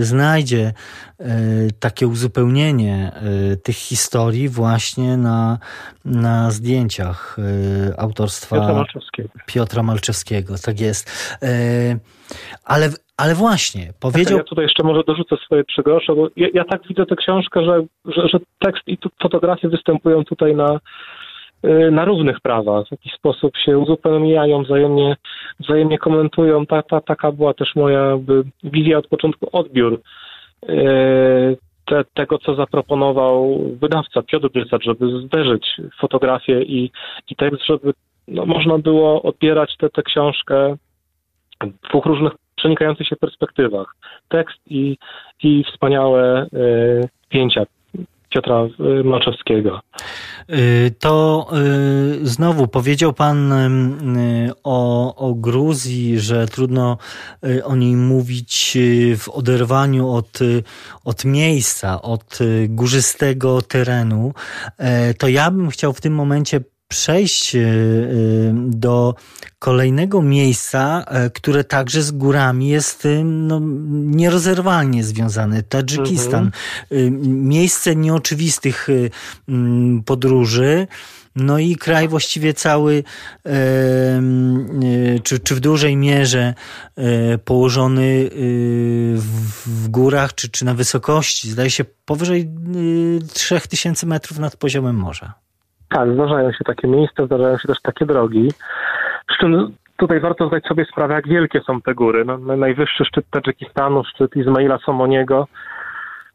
znajdzie 0.00 0.72
takie 1.80 2.06
uzupełnienie 2.06 3.12
tych 3.62 3.76
historii 3.76 4.48
właśnie 4.48 5.16
na 5.16 5.58
na 6.04 6.50
zdjęciach 6.50 7.36
y, 7.38 7.98
autorstwa 7.98 8.56
Piotra 8.56 8.74
Malczewskiego. 8.74 9.28
Piotra 9.46 9.82
Malczewskiego, 9.82 10.54
tak 10.64 10.80
jest. 10.80 11.36
Y, 11.42 11.46
ale, 12.64 12.88
ale 13.16 13.34
właśnie, 13.34 13.92
powiedział... 14.00 14.38
Ja 14.38 14.44
tutaj 14.44 14.64
jeszcze 14.64 14.82
może 14.82 15.04
dorzucę 15.04 15.36
swoje 15.44 15.64
trzy 15.64 15.82
grosze, 15.82 16.14
bo 16.14 16.28
ja, 16.36 16.48
ja 16.54 16.64
tak 16.64 16.88
widzę 16.88 17.06
tę 17.06 17.16
książkę, 17.16 17.64
że, 17.64 17.84
że, 18.04 18.28
że 18.28 18.38
tekst 18.58 18.82
i 18.86 18.98
fotografie 19.22 19.68
występują 19.68 20.24
tutaj 20.24 20.54
na, 20.54 20.80
y, 21.64 21.90
na 21.90 22.04
równych 22.04 22.40
prawach. 22.40 22.86
W 22.88 22.90
jakiś 22.90 23.12
sposób 23.12 23.56
się 23.64 23.78
uzupełniają, 23.78 24.62
wzajemnie, 24.62 25.16
wzajemnie 25.60 25.98
komentują. 25.98 26.66
Ta, 26.66 26.82
ta, 26.82 27.00
taka 27.00 27.32
była 27.32 27.54
też 27.54 27.74
moja 27.76 28.18
wizja 28.64 28.98
od 28.98 29.06
początku, 29.06 29.48
odbiór 29.52 30.00
te, 31.86 32.04
tego, 32.14 32.38
co 32.38 32.54
zaproponował 32.54 33.58
wydawca 33.80 34.22
Piotr 34.22 34.48
Brysacz, 34.48 34.84
żeby 34.84 35.20
zderzyć 35.20 35.80
fotografię 36.00 36.62
i, 36.62 36.90
i 37.30 37.36
tekst, 37.36 37.66
żeby 37.66 37.92
no, 38.28 38.46
można 38.46 38.78
było 38.78 39.22
odbierać 39.22 39.76
tę 39.76 40.02
książkę 40.02 40.76
w 41.60 41.88
dwóch 41.88 42.06
różnych 42.06 42.32
przenikających 42.56 43.08
się 43.08 43.16
perspektywach. 43.16 43.94
Tekst 44.28 44.58
i, 44.66 44.96
i 45.42 45.64
wspaniałe 45.64 46.46
y, 46.46 47.08
zdjęcia 47.26 47.64
Piotra 48.36 48.68
y, 49.00 49.04
Maczewskiego. 49.04 49.80
Y, 50.50 50.94
to 50.98 51.46
y, 52.22 52.26
znowu 52.26 52.68
powiedział 52.68 53.12
Pan 53.12 53.52
o, 54.64 55.14
o 55.16 55.34
Gruzji, 55.34 56.20
że 56.20 56.46
trudno 56.46 56.98
o 57.64 57.76
niej 57.76 57.96
mówić 57.96 58.78
w 59.16 59.28
oderwaniu 59.28 60.10
od, 60.10 60.38
od 61.04 61.24
miejsca, 61.24 62.02
od 62.02 62.38
górzystego 62.68 63.62
terenu. 63.62 64.32
E, 64.78 65.14
to 65.14 65.28
ja 65.28 65.50
bym 65.50 65.70
chciał 65.70 65.92
w 65.92 66.00
tym 66.00 66.14
momencie 66.14 66.60
przejść 66.88 67.54
y, 67.54 67.58
y, 67.58 68.52
do 68.54 69.14
kolejnego 69.58 70.22
miejsca, 70.22 71.04
e, 71.08 71.30
które 71.30 71.64
także 71.64 72.02
z 72.02 72.10
górami 72.10 72.68
jest 72.68 73.08
no, 73.24 73.60
nierozerwalnie 73.92 75.04
związane. 75.04 75.62
Tadżykistan. 75.62 76.50
Mhm. 76.90 77.48
Miejsce 77.48 77.96
nieoczywistych 77.96 78.88
podróży. 80.04 80.86
No 81.36 81.58
i 81.58 81.76
kraj 81.76 82.08
właściwie 82.08 82.54
cały, 82.54 83.04
czy, 85.22 85.38
czy 85.38 85.54
w 85.54 85.60
dużej 85.60 85.96
mierze 85.96 86.54
e, 86.96 87.38
położony 87.38 88.30
w 89.66 89.88
górach, 89.88 90.34
czy, 90.34 90.48
czy 90.48 90.64
na 90.64 90.74
wysokości, 90.74 91.50
zdaje 91.50 91.70
się 91.70 91.84
powyżej 91.84 92.50
3000 93.32 94.06
metrów 94.06 94.38
nad 94.38 94.56
poziomem 94.56 94.96
morza. 94.96 95.45
Tak, 95.88 96.12
zdarzają 96.14 96.52
się 96.52 96.64
takie 96.64 96.88
miejsca, 96.88 97.26
zdarzają 97.26 97.58
się 97.58 97.68
też 97.68 97.80
takie 97.82 98.06
drogi. 98.06 98.48
Przy 99.26 99.38
czym 99.38 99.72
tutaj 99.96 100.20
warto 100.20 100.48
zdać 100.48 100.64
sobie 100.64 100.84
sprawę, 100.84 101.14
jak 101.14 101.28
wielkie 101.28 101.60
są 101.60 101.80
te 101.80 101.94
góry. 101.94 102.24
No, 102.24 102.38
najwyższy 102.38 103.04
szczyt 103.04 103.30
Tadżykistanu, 103.30 104.04
szczyt 104.04 104.36
Izmaila 104.36 104.78
Somoniego. 104.78 105.46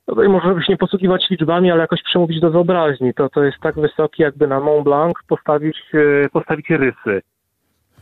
No 0.07 0.23
i 0.23 0.27
może 0.27 0.55
by 0.55 0.63
się 0.63 0.73
nie 0.73 0.77
posługiwać 0.77 1.29
liczbami, 1.29 1.71
ale 1.71 1.81
jakoś 1.81 2.03
przemówić 2.03 2.39
do 2.39 2.51
wyobraźni. 2.51 3.13
To, 3.13 3.29
to 3.29 3.43
jest 3.43 3.57
tak 3.59 3.75
wysoki, 3.75 4.23
jakby 4.23 4.47
na 4.47 4.59
Mont 4.59 4.83
Blanc 4.83 5.13
postawić, 5.27 5.77
e, 5.93 6.29
postawić 6.29 6.69
rysy. 6.69 7.21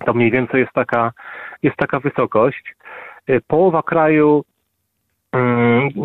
To 0.06 0.14
mniej 0.14 0.32
więcej 0.32 0.62
jest 0.62 0.74
taka, 0.74 1.12
jest 1.64 1.78
taka 1.78 2.00
wysokość. 2.00 2.76
E, 3.28 3.42
połowa 3.42 3.84
kraju 3.84 4.44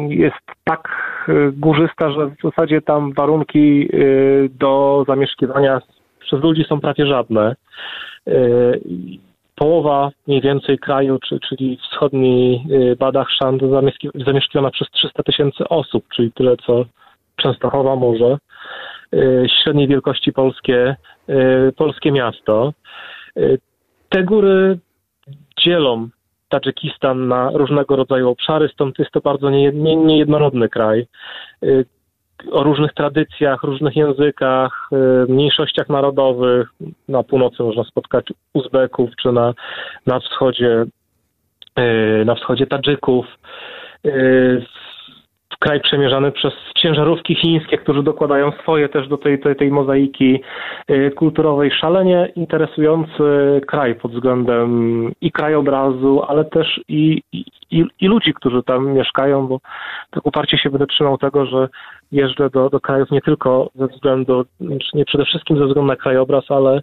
jest 0.08 0.44
tak 0.64 0.88
e, 1.28 1.52
górzysta, 1.52 2.10
że 2.10 2.26
w 2.26 2.42
zasadzie 2.44 2.82
tam 2.82 3.12
warunki 3.12 3.88
do 4.50 5.04
zamieszkiwania 5.08 5.80
przez 6.20 6.42
ludzi 6.42 6.64
są 6.64 6.80
prawie 6.80 7.06
żadne. 7.06 7.56
Połowa 9.54 10.10
mniej 10.26 10.40
więcej 10.40 10.78
kraju, 10.78 11.18
czyli 11.48 11.76
wschodni 11.76 12.66
Badachszan, 12.98 13.58
zamieszkiwana 14.26 14.70
przez 14.70 14.90
300 14.90 15.22
tysięcy 15.22 15.68
osób, 15.68 16.04
czyli 16.14 16.32
tyle 16.32 16.56
co 16.56 16.84
Częstochowa 17.36 17.96
może. 17.96 18.38
Średniej 19.62 19.88
wielkości 19.88 20.32
polskie, 20.32 20.96
polskie 21.76 22.12
miasto. 22.12 22.72
Te 24.08 24.22
góry 24.22 24.78
dzielą 25.64 26.08
Tadżykistan 26.54 27.28
na 27.28 27.50
różnego 27.54 27.96
rodzaju 27.96 28.28
obszary, 28.28 28.68
stąd 28.68 28.98
jest 28.98 29.10
to 29.10 29.20
bardzo 29.20 29.50
niejednorodny 29.50 30.68
kraj 30.68 31.06
o 32.52 32.62
różnych 32.62 32.92
tradycjach, 32.92 33.62
różnych 33.62 33.96
językach, 33.96 34.88
y, 34.92 35.32
mniejszościach 35.32 35.88
narodowych. 35.88 36.68
Na 37.08 37.22
północy 37.22 37.62
można 37.62 37.84
spotkać 37.84 38.26
Uzbeków, 38.52 39.10
czy 39.22 39.32
na, 39.32 39.54
na 40.06 40.20
wschodzie 40.20 40.84
y, 41.78 42.24
na 42.24 42.34
wschodzie 42.34 42.66
Tadżyków. 42.66 43.26
Y, 45.64 45.66
kraj 45.66 45.80
przemierzany 45.80 46.32
przez 46.32 46.52
ciężarówki 46.76 47.34
chińskie, 47.34 47.78
którzy 47.78 48.02
dokładają 48.02 48.52
swoje 48.52 48.88
też 48.88 49.08
do 49.08 49.16
tej, 49.16 49.40
tej, 49.40 49.56
tej 49.56 49.70
mozaiki 49.70 50.40
y, 50.90 51.10
kulturowej. 51.16 51.70
Szalenie 51.70 52.32
interesujący 52.36 53.22
kraj 53.66 53.94
pod 53.94 54.12
względem 54.12 55.12
i 55.20 55.32
krajobrazu, 55.32 56.22
ale 56.28 56.44
też 56.44 56.80
i, 56.88 57.22
i, 57.32 57.84
i 58.00 58.06
ludzi, 58.08 58.34
którzy 58.34 58.62
tam 58.62 58.92
mieszkają, 58.92 59.46
bo 59.46 59.60
tak 60.10 60.26
uparcie 60.26 60.58
się 60.58 60.70
będę 60.70 60.86
trzymał 60.86 61.18
tego, 61.18 61.46
że 61.46 61.68
jeżdżę 62.12 62.50
do, 62.50 62.70
do 62.70 62.80
krajów 62.80 63.10
nie 63.10 63.20
tylko 63.20 63.70
ze 63.74 63.86
względu, 63.86 64.44
znaczy 64.60 64.88
nie 64.94 65.04
przede 65.04 65.24
wszystkim 65.24 65.56
ze 65.56 65.66
względu 65.66 65.88
na 65.88 65.96
krajobraz, 65.96 66.44
ale 66.48 66.80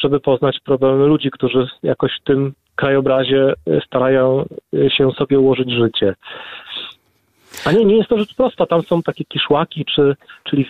żeby 0.00 0.20
poznać 0.20 0.60
problemy 0.64 1.06
ludzi, 1.06 1.30
którzy 1.30 1.68
jakoś 1.82 2.12
w 2.20 2.24
tym 2.24 2.52
krajobrazie 2.76 3.52
starają 3.86 4.44
się 4.88 5.10
sobie 5.12 5.38
ułożyć 5.38 5.70
życie. 5.70 6.14
A 7.64 7.72
nie, 7.72 7.84
nie 7.84 7.96
jest 7.96 8.08
to 8.08 8.18
rzecz 8.18 8.34
prosta. 8.34 8.66
Tam 8.66 8.82
są 8.82 9.02
takie 9.02 9.24
kiszłaki, 9.24 9.84
czy, 9.84 10.16
czyli 10.44 10.66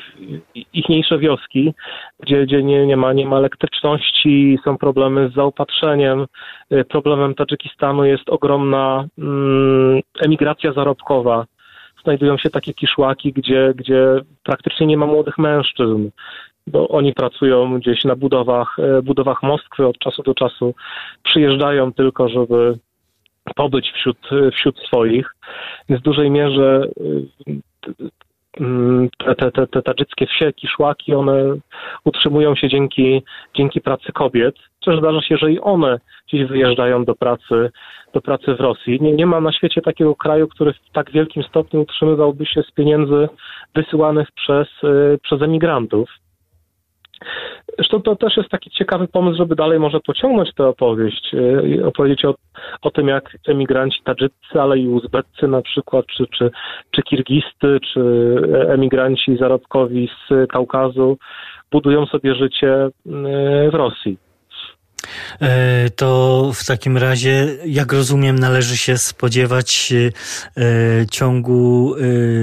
ichniejsze 0.73 1.19
wioski, 1.19 1.75
gdzie, 2.21 2.47
gdzie 2.47 2.63
nie, 2.63 2.87
nie, 2.87 2.97
ma, 2.97 3.13
nie 3.13 3.27
ma 3.27 3.37
elektryczności, 3.37 4.59
są 4.65 4.79
problemy 4.79 5.29
z 5.29 5.35
zaopatrzeniem. 5.35 6.27
Y, 6.73 6.85
problemem 6.85 7.35
Tadżykistanu 7.35 8.05
jest 8.05 8.29
ogromna 8.29 9.09
mm, 9.19 10.01
emigracja 10.21 10.73
zarobkowa. 10.73 11.47
Znajdują 12.05 12.39
się 12.39 12.51
takie 12.51 12.75
kiszłaki, 12.75 13.33
gdzie, 13.33 13.73
gdzie 13.77 14.21
praktycznie 14.43 14.87
nie 14.87 14.97
ma 14.97 15.07
młodych 15.07 15.39
mężczyzn 15.39 16.11
bo 16.69 16.89
oni 16.89 17.15
pracują 17.15 17.79
gdzieś 17.79 18.05
na 18.05 18.17
budowach, 18.17 18.77
y, 18.99 19.03
budowach 19.03 19.43
Moskwy 19.43 19.87
od 19.87 19.99
czasu 19.99 20.23
do 20.23 20.35
czasu, 20.35 20.75
przyjeżdżają 21.25 21.93
tylko, 21.93 22.29
żeby 22.29 22.79
pobyć 23.55 23.93
wśród, 23.93 24.19
wśród 24.53 24.79
swoich. 24.79 25.35
Więc 25.89 26.01
w 26.01 26.05
dużej 26.05 26.31
mierze 26.31 26.89
mm, 28.61 29.09
te, 29.19 29.35
te, 29.35 29.51
te, 29.51 29.67
te 29.67 29.83
tadżyckie 29.83 30.27
wsie, 30.27 30.53
kiszłaki, 30.53 31.15
one 31.15 31.57
utrzymują 32.05 32.55
się 32.55 32.69
dzięki, 32.69 33.23
dzięki 33.55 33.81
pracy 33.81 34.13
kobiet. 34.13 34.55
Też 34.85 34.99
zdarza 34.99 35.21
się, 35.21 35.37
że 35.37 35.53
i 35.53 35.61
one 35.61 35.99
gdzieś 36.29 36.49
wyjeżdżają 36.49 37.05
do 37.05 37.15
pracy, 37.15 37.71
do 38.13 38.21
pracy 38.21 38.55
w 38.55 38.61
Rosji. 38.61 38.99
Nie, 39.01 39.13
nie 39.13 39.27
ma 39.27 39.41
na 39.41 39.53
świecie 39.53 39.81
takiego 39.83 40.15
kraju, 40.15 40.49
który 40.49 40.73
w 40.73 40.93
tak 40.93 41.11
wielkim 41.11 41.43
stopniu 41.43 41.81
utrzymywałby 41.81 42.47
się 42.47 42.63
z 42.63 42.71
pieniędzy 42.71 43.29
wysyłanych 43.75 44.29
przez, 44.33 44.69
y, 44.85 45.19
przez 45.23 45.43
emigrantów. 45.43 46.11
Zresztą 47.79 48.03
to 48.03 48.17
też 48.17 48.37
jest 48.37 48.49
taki 48.49 48.71
ciekawy 48.71 49.09
pomysł, 49.09 49.39
żeby 49.39 49.57
dalej 49.57 49.79
może 49.79 50.01
pociągnąć 50.01 50.55
tę 50.55 50.67
opowieść, 50.67 51.35
e, 51.35 51.87
opowiedzieć 51.87 52.25
o, 52.25 52.35
o 52.83 52.91
tym, 52.91 53.09
jak 53.09 53.37
emigranci 53.49 54.01
tadżycy, 54.05 54.61
ale 54.61 54.79
i 54.79 54.89
uzbeccy 54.89 55.49
na 55.49 55.63
przykład, 55.63 56.07
czy, 56.17 56.27
czy, 56.39 56.51
czy 56.91 57.03
kirgisty, 57.03 57.79
czy 57.93 58.01
emigranci 58.69 59.37
zarobkowi 59.37 60.09
z 60.29 60.51
Kaukazu 60.51 61.19
budują 61.71 62.07
sobie 62.07 62.35
życie 62.35 62.75
e, 62.75 62.91
w 63.71 63.75
Rosji. 63.75 64.19
E, 65.41 65.91
to 65.91 66.51
w 66.55 66.67
takim 66.67 66.97
razie, 66.97 67.47
jak 67.67 67.93
rozumiem, 67.93 68.39
należy 68.39 68.77
się 68.77 68.99
spodziewać 68.99 69.93
ciągu 71.11 71.95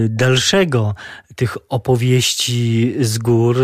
dalszego 0.10 0.94
tych 1.36 1.58
opowieści 1.70 2.96
z 3.02 3.18
gór. 3.18 3.58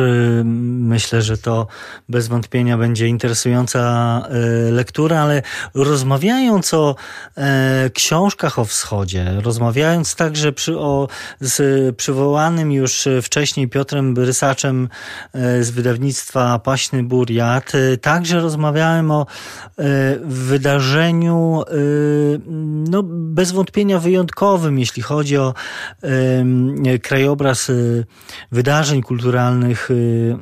Myślę, 0.44 1.22
że 1.22 1.38
to 1.38 1.68
bez 2.10 2.28
wątpienia 2.28 2.78
będzie 2.78 3.08
interesująca 3.08 3.82
e, 4.30 4.72
lektura, 4.72 5.20
ale 5.20 5.42
rozmawiając 5.74 6.74
o 6.74 6.96
e, 7.38 7.90
książkach 7.94 8.60
o 8.60 8.66
wschodzie, 8.66 9.32
rozmawiając 9.42 10.16
także 10.16 10.52
przy, 10.52 10.80
o, 10.80 11.08
z 11.42 11.96
przywołanym 11.96 12.72
już 12.72 13.08
wcześniej 13.22 13.68
Piotrem 13.70 14.18
Rysaczem 14.18 14.90
e, 15.34 15.64
z 15.64 15.72
wydawnictwa 15.72 16.60
Paśny 16.60 17.04
Buriat, 17.04 17.72
także 18.02 18.40
rozmawiałem 18.40 19.12
o 19.12 19.26
wydarzeniu 20.24 21.64
no, 22.90 23.04
bez 23.06 23.52
wątpienia 23.52 24.00
wyjątkowym, 24.00 24.80
jeśli 24.80 25.04
chodzi 25.04 25.38
o 25.38 25.54
krajobraz 27.02 27.61
Y, 27.70 28.06
wydarzeń 28.52 29.02
kulturalnych 29.02 29.92
y, 29.92 30.36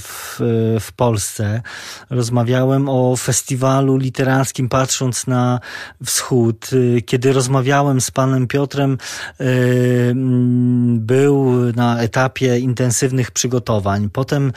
w, 0.00 0.36
w 0.80 0.92
Polsce. 0.92 1.62
Rozmawiałem 2.10 2.88
o 2.88 3.16
festiwalu 3.16 3.96
literackim 3.96 4.68
Patrząc 4.68 5.26
na 5.26 5.60
Wschód. 6.04 6.72
Y, 6.72 7.02
kiedy 7.02 7.32
rozmawiałem 7.32 8.00
z 8.00 8.10
panem 8.10 8.46
Piotrem, 8.46 8.98
był 10.94 11.52
na 11.76 12.00
etapie 12.00 12.58
intensywnych 12.58 13.30
przygotowań. 13.30 14.10
Potem 14.12 14.52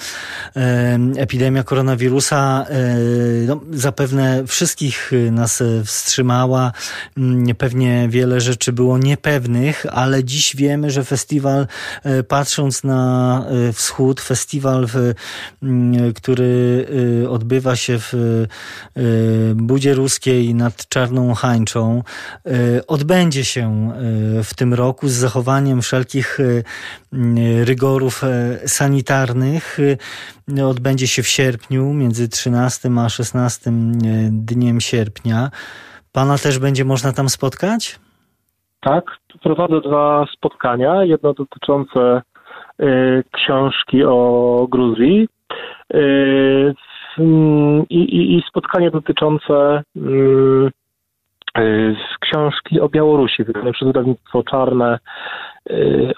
epidemia 1.17 1.63
koronawirusa 1.63 2.65
no, 3.47 3.61
zapewne 3.71 4.47
wszystkich 4.47 5.11
nas 5.31 5.63
wstrzymała. 5.85 6.71
Pewnie 7.57 8.07
wiele 8.09 8.41
rzeczy 8.41 8.73
było 8.73 8.97
niepewnych, 8.97 9.85
ale 9.91 10.23
dziś 10.23 10.55
wiemy, 10.55 10.91
że 10.91 11.03
festiwal 11.03 11.67
patrząc 12.27 12.83
na 12.83 13.45
e, 13.69 13.73
wschód, 13.73 14.21
festiwal, 14.21 14.87
który 16.15 16.85
e, 17.23 17.29
odbywa 17.29 17.75
się 17.75 17.99
w 17.99 18.13
Budzie 19.55 19.93
Ruskiej 19.93 20.55
nad 20.55 20.87
Czarną 20.87 21.33
Hańczą, 21.33 22.03
odbędzie 22.87 23.45
się 23.45 23.91
w 24.43 24.53
tym 24.53 24.73
roku 24.73 25.07
z 25.07 25.11
zachowaniem 25.11 25.81
wszelkich 25.81 26.37
rygorów 27.63 28.21
sanitarnych. 28.65 29.77
Odbędzie 30.65 31.07
się 31.07 31.23
w 31.23 31.27
sierpniu, 31.27 31.93
między 31.93 32.29
13 32.29 32.89
a 32.97 33.09
16 33.09 33.71
dniem 34.29 34.81
sierpnia. 34.81 35.51
Pana 36.11 36.37
też 36.37 36.59
będzie 36.59 36.85
można 36.85 37.13
tam 37.13 37.29
spotkać? 37.29 37.99
Tak, 38.79 39.17
prowadzę 39.43 39.81
dwa 39.81 40.25
spotkania. 40.33 41.03
Jedno 41.03 41.33
dotyczące 41.33 42.21
y, 42.81 43.23
książki 43.31 44.03
o 44.03 44.67
Gruzji 44.71 45.27
y, 45.93 46.73
i, 47.89 48.35
i, 48.37 48.43
spotkanie 48.49 48.91
dotyczące 48.91 49.83
y, 49.97 51.95
książki 52.19 52.79
o 52.79 52.89
Białorusi, 52.89 53.43
wydane 53.43 53.71
przez 53.71 53.87
wydawnictwo 53.87 54.43
Czarne 54.43 54.99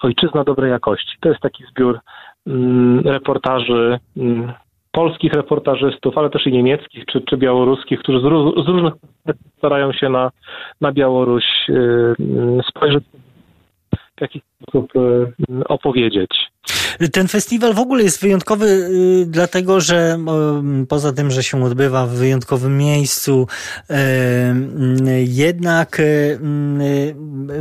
Ojczyzna 0.01 0.43
dobrej 0.43 0.71
jakości. 0.71 1.17
To 1.19 1.29
jest 1.29 1.41
taki 1.41 1.63
zbiór 1.65 1.99
mm, 2.47 2.99
reportaży 2.99 3.99
mm, 4.17 4.53
polskich 4.91 5.33
reportażystów, 5.33 6.17
ale 6.17 6.29
też 6.29 6.47
i 6.47 6.51
niemieckich 6.51 7.05
czy, 7.05 7.21
czy 7.21 7.37
białoruskich, 7.37 7.99
którzy 7.99 8.19
z, 8.19 8.23
z 8.65 8.67
różnych 8.67 8.93
starają 9.57 9.93
się 9.93 10.09
na, 10.09 10.31
na 10.81 10.91
Białoruś 10.91 11.43
yy, 11.67 12.15
spojrzeć, 12.69 13.03
w 14.17 14.21
jaki 14.21 14.41
sposób 14.61 14.91
yy, 14.95 15.63
opowiedzieć. 15.67 16.31
Ten 17.11 17.27
festiwal 17.27 17.73
w 17.73 17.79
ogóle 17.79 18.03
jest 18.03 18.21
wyjątkowy 18.21 18.65
y, 18.65 19.25
dlatego, 19.27 19.81
że 19.81 20.17
poza 20.89 21.13
tym, 21.13 21.31
że 21.31 21.43
się 21.43 21.63
odbywa 21.63 22.05
w 22.07 22.09
wyjątkowym 22.09 22.77
miejscu, 22.77 23.47
jednak 25.25 25.99
y, 25.99 26.39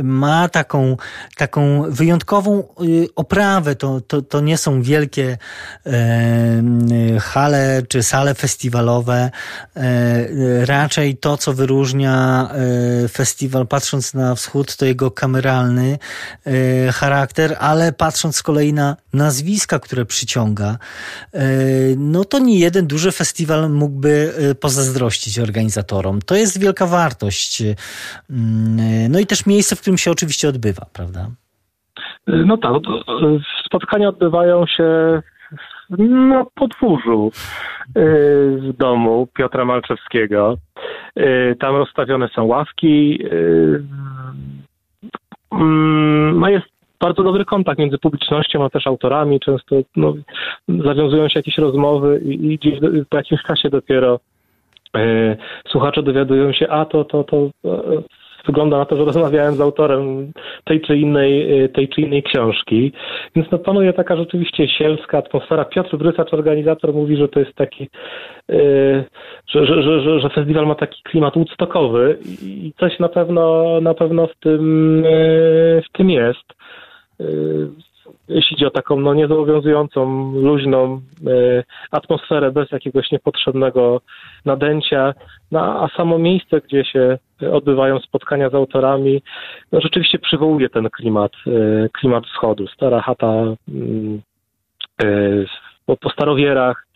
ma 0.03 0.49
taką, 0.49 0.97
taką 1.37 1.83
wyjątkową 1.89 2.59
y, 2.59 3.07
oprawę. 3.15 3.75
To, 3.75 4.01
to, 4.01 4.21
to 4.21 4.41
nie 4.41 4.57
są 4.57 4.81
wielkie 4.81 5.37
hale 7.21 7.81
czy 7.89 8.03
sale 8.03 8.33
festiwalowe. 8.35 9.31
E, 9.75 10.65
raczej 10.65 11.17
to, 11.17 11.37
co 11.37 11.53
wyróżnia 11.53 12.47
e, 13.03 13.07
festiwal, 13.07 13.67
patrząc 13.67 14.13
na 14.13 14.35
wschód, 14.35 14.75
to 14.75 14.85
jego 14.85 15.11
kameralny 15.11 15.97
e, 16.45 16.90
charakter, 16.91 17.55
ale 17.59 17.93
patrząc 17.93 18.35
z 18.35 18.43
kolei 18.43 18.73
na 18.73 18.95
nazwiska, 19.13 19.79
które 19.79 20.05
przyciąga, 20.05 20.77
e, 21.33 21.47
no 21.97 22.25
to 22.25 22.39
nie 22.39 22.59
jeden 22.59 22.87
duży 22.87 23.11
festiwal 23.11 23.69
mógłby 23.69 24.31
e, 24.51 24.55
pozazdrościć 24.55 25.39
organizatorom. 25.39 26.21
To 26.21 26.35
jest 26.35 26.61
wielka 26.61 26.85
wartość. 26.85 27.61
E, 27.61 27.75
no 29.09 29.19
i 29.19 29.25
też 29.25 29.45
miejsce, 29.45 29.75
w 29.75 29.81
którym 29.81 29.97
się 29.97 30.11
oczywiście 30.11 30.49
odbywa, 30.49 30.85
prawda? 30.93 31.27
No 32.27 32.57
tak, 32.57 32.71
spotkania 33.65 34.09
odbywają 34.09 34.65
się 34.67 35.21
na 35.99 36.45
podwórzu 36.55 37.31
w 37.95 38.73
domu 38.77 39.27
Piotra 39.33 39.65
Malczewskiego. 39.65 40.57
Tam 41.59 41.75
rozstawione 41.75 42.29
są 42.35 42.43
ławki. 42.43 43.23
No 46.33 46.49
jest 46.49 46.70
bardzo 47.01 47.23
dobry 47.23 47.45
kontakt 47.45 47.79
między 47.79 47.97
publicznością 47.97 48.65
a 48.65 48.69
też 48.69 48.87
autorami. 48.87 49.39
Często 49.39 49.75
no, 49.95 50.13
zawiązują 50.67 51.29
się 51.29 51.39
jakieś 51.39 51.57
rozmowy 51.57 52.21
i, 52.25 52.53
i 52.53 52.57
gdzieś 52.57 52.79
po 53.09 53.17
jakimś 53.17 53.41
czasie 53.41 53.69
dopiero 53.69 54.19
e, 54.95 55.37
słuchacze 55.67 56.03
dowiadują 56.03 56.53
się, 56.53 56.67
a 56.69 56.85
to, 56.85 57.05
to, 57.05 57.23
to 57.23 57.49
e, 57.65 58.01
wygląda 58.45 58.77
na 58.77 58.85
to, 58.85 58.97
że 58.97 59.05
rozmawiałem 59.11 59.55
z 59.55 59.61
autorem 59.61 60.31
tej 60.63 60.81
czy 60.81 60.97
innej, 60.97 61.69
tej 61.69 61.89
czy 61.89 62.01
innej 62.01 62.23
książki. 62.23 62.91
Więc 63.35 63.51
no, 63.51 63.57
panuje 63.57 63.93
taka 63.93 64.15
rzeczywiście 64.15 64.67
sielska 64.67 65.17
atmosfera. 65.17 65.65
Piotr 65.65 65.97
Brysacz, 65.97 66.33
organizator, 66.33 66.93
mówi, 66.93 67.17
że 67.17 67.27
to 67.27 67.39
jest 67.39 67.53
taki, 67.53 67.89
że, 69.47 69.65
że, 69.65 70.01
że, 70.01 70.19
że 70.19 70.29
festiwal 70.29 70.67
ma 70.67 70.75
taki 70.75 71.03
klimat 71.03 71.33
woodstockowy 71.33 72.17
i 72.41 72.73
coś 72.79 72.99
na 72.99 73.09
pewno, 73.09 73.65
na 73.81 73.93
pewno 73.93 74.27
w 74.27 74.35
tym, 74.35 75.03
w 75.85 75.97
tym 75.97 76.09
jest 76.09 76.60
jeśli 78.27 78.55
chodzi 78.55 78.65
o 78.65 78.69
taką 78.69 78.99
no, 78.99 79.13
niezobowiązującą, 79.13 80.31
luźną 80.35 81.01
y, 81.27 81.63
atmosferę 81.91 82.51
bez 82.51 82.71
jakiegoś 82.71 83.11
niepotrzebnego 83.11 84.01
nadęcia, 84.45 85.13
no, 85.51 85.83
a 85.83 85.97
samo 85.97 86.19
miejsce, 86.19 86.61
gdzie 86.61 86.85
się 86.85 87.17
odbywają 87.51 87.99
spotkania 87.99 88.49
z 88.49 88.55
autorami, 88.55 89.21
no, 89.71 89.81
rzeczywiście 89.81 90.19
przywołuje 90.19 90.69
ten 90.69 90.89
klimat, 90.89 91.31
y, 91.47 91.89
klimat 91.93 92.25
wschodu. 92.25 92.67
Stara 92.67 93.01
chata 93.01 93.43
y, 95.03 95.45
po, 95.85 96.09
starowierach, 96.09 96.87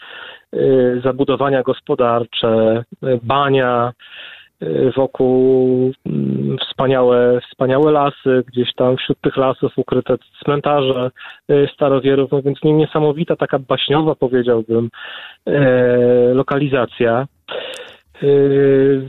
zabudowania 1.03 1.63
gospodarcze, 1.63 2.83
bania, 3.23 3.91
Y, 3.91 4.44
wokół 4.95 5.91
mm, 6.05 6.57
wspaniałe, 6.57 7.39
wspaniałe 7.49 7.91
lasy, 7.91 8.43
gdzieś 8.47 8.73
tam 8.73 8.97
wśród 8.97 9.21
tych 9.21 9.37
lasów 9.37 9.73
ukryte 9.75 10.15
cmentarze 10.43 11.11
y, 11.51 11.67
starowierów, 11.73 12.31
no 12.31 12.41
więc 12.41 12.59
niesamowita 12.63 13.35
taka 13.35 13.59
baśniowa 13.59 14.15
powiedziałbym 14.15 14.89
e, 15.45 16.33
lokalizacja. 16.33 17.27
Y, 18.23 19.01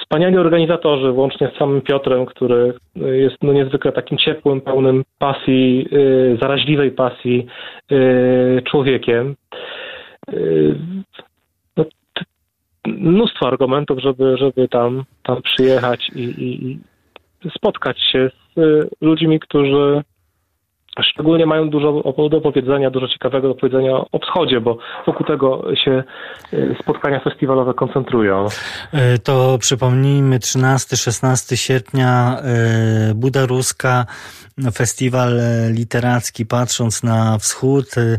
wspaniali 0.00 0.38
organizatorzy, 0.38 1.10
łącznie 1.10 1.50
z 1.54 1.58
samym 1.58 1.80
Piotrem, 1.80 2.26
który 2.26 2.74
jest 2.96 3.36
no 3.42 3.52
niezwykle 3.52 3.92
takim 3.92 4.18
ciepłym, 4.18 4.60
pełnym 4.60 5.04
pasji, 5.18 5.88
zaraźliwej 6.40 6.90
pasji 6.90 7.46
człowiekiem 8.64 9.34
mnóstwo 12.88 13.46
argumentów, 13.46 13.98
żeby, 13.98 14.36
żeby 14.36 14.68
tam, 14.68 15.04
tam 15.22 15.42
przyjechać 15.42 16.10
i, 16.14 16.22
i, 16.22 16.78
spotkać 17.56 18.02
się 18.12 18.30
z 18.56 18.58
y, 18.58 18.88
ludźmi, 19.00 19.40
którzy 19.40 20.02
szczególnie 21.02 21.46
mają 21.46 21.70
dużo 21.70 22.14
do 22.30 22.40
powiedzenia, 22.40 22.90
dużo 22.90 23.08
ciekawego 23.08 23.48
do 23.48 23.54
powiedzenia 23.54 23.96
o 24.12 24.18
wschodzie, 24.18 24.60
bo 24.60 24.78
wokół 25.06 25.26
tego 25.26 25.62
się 25.84 26.04
y, 26.52 26.76
spotkania 26.82 27.20
festiwalowe 27.20 27.74
koncentrują. 27.74 28.46
Y, 28.46 29.18
to 29.18 29.58
przypomnijmy 29.60 30.38
13-16 30.38 31.56
sierpnia 31.56 32.36
Buda 33.14 33.46
Ruska 33.46 34.06
festiwal 34.72 35.40
e, 35.40 35.70
literacki 35.72 36.46
Patrząc 36.46 37.02
na 37.02 37.38
Wschód, 37.38 37.98
e, 37.98 38.18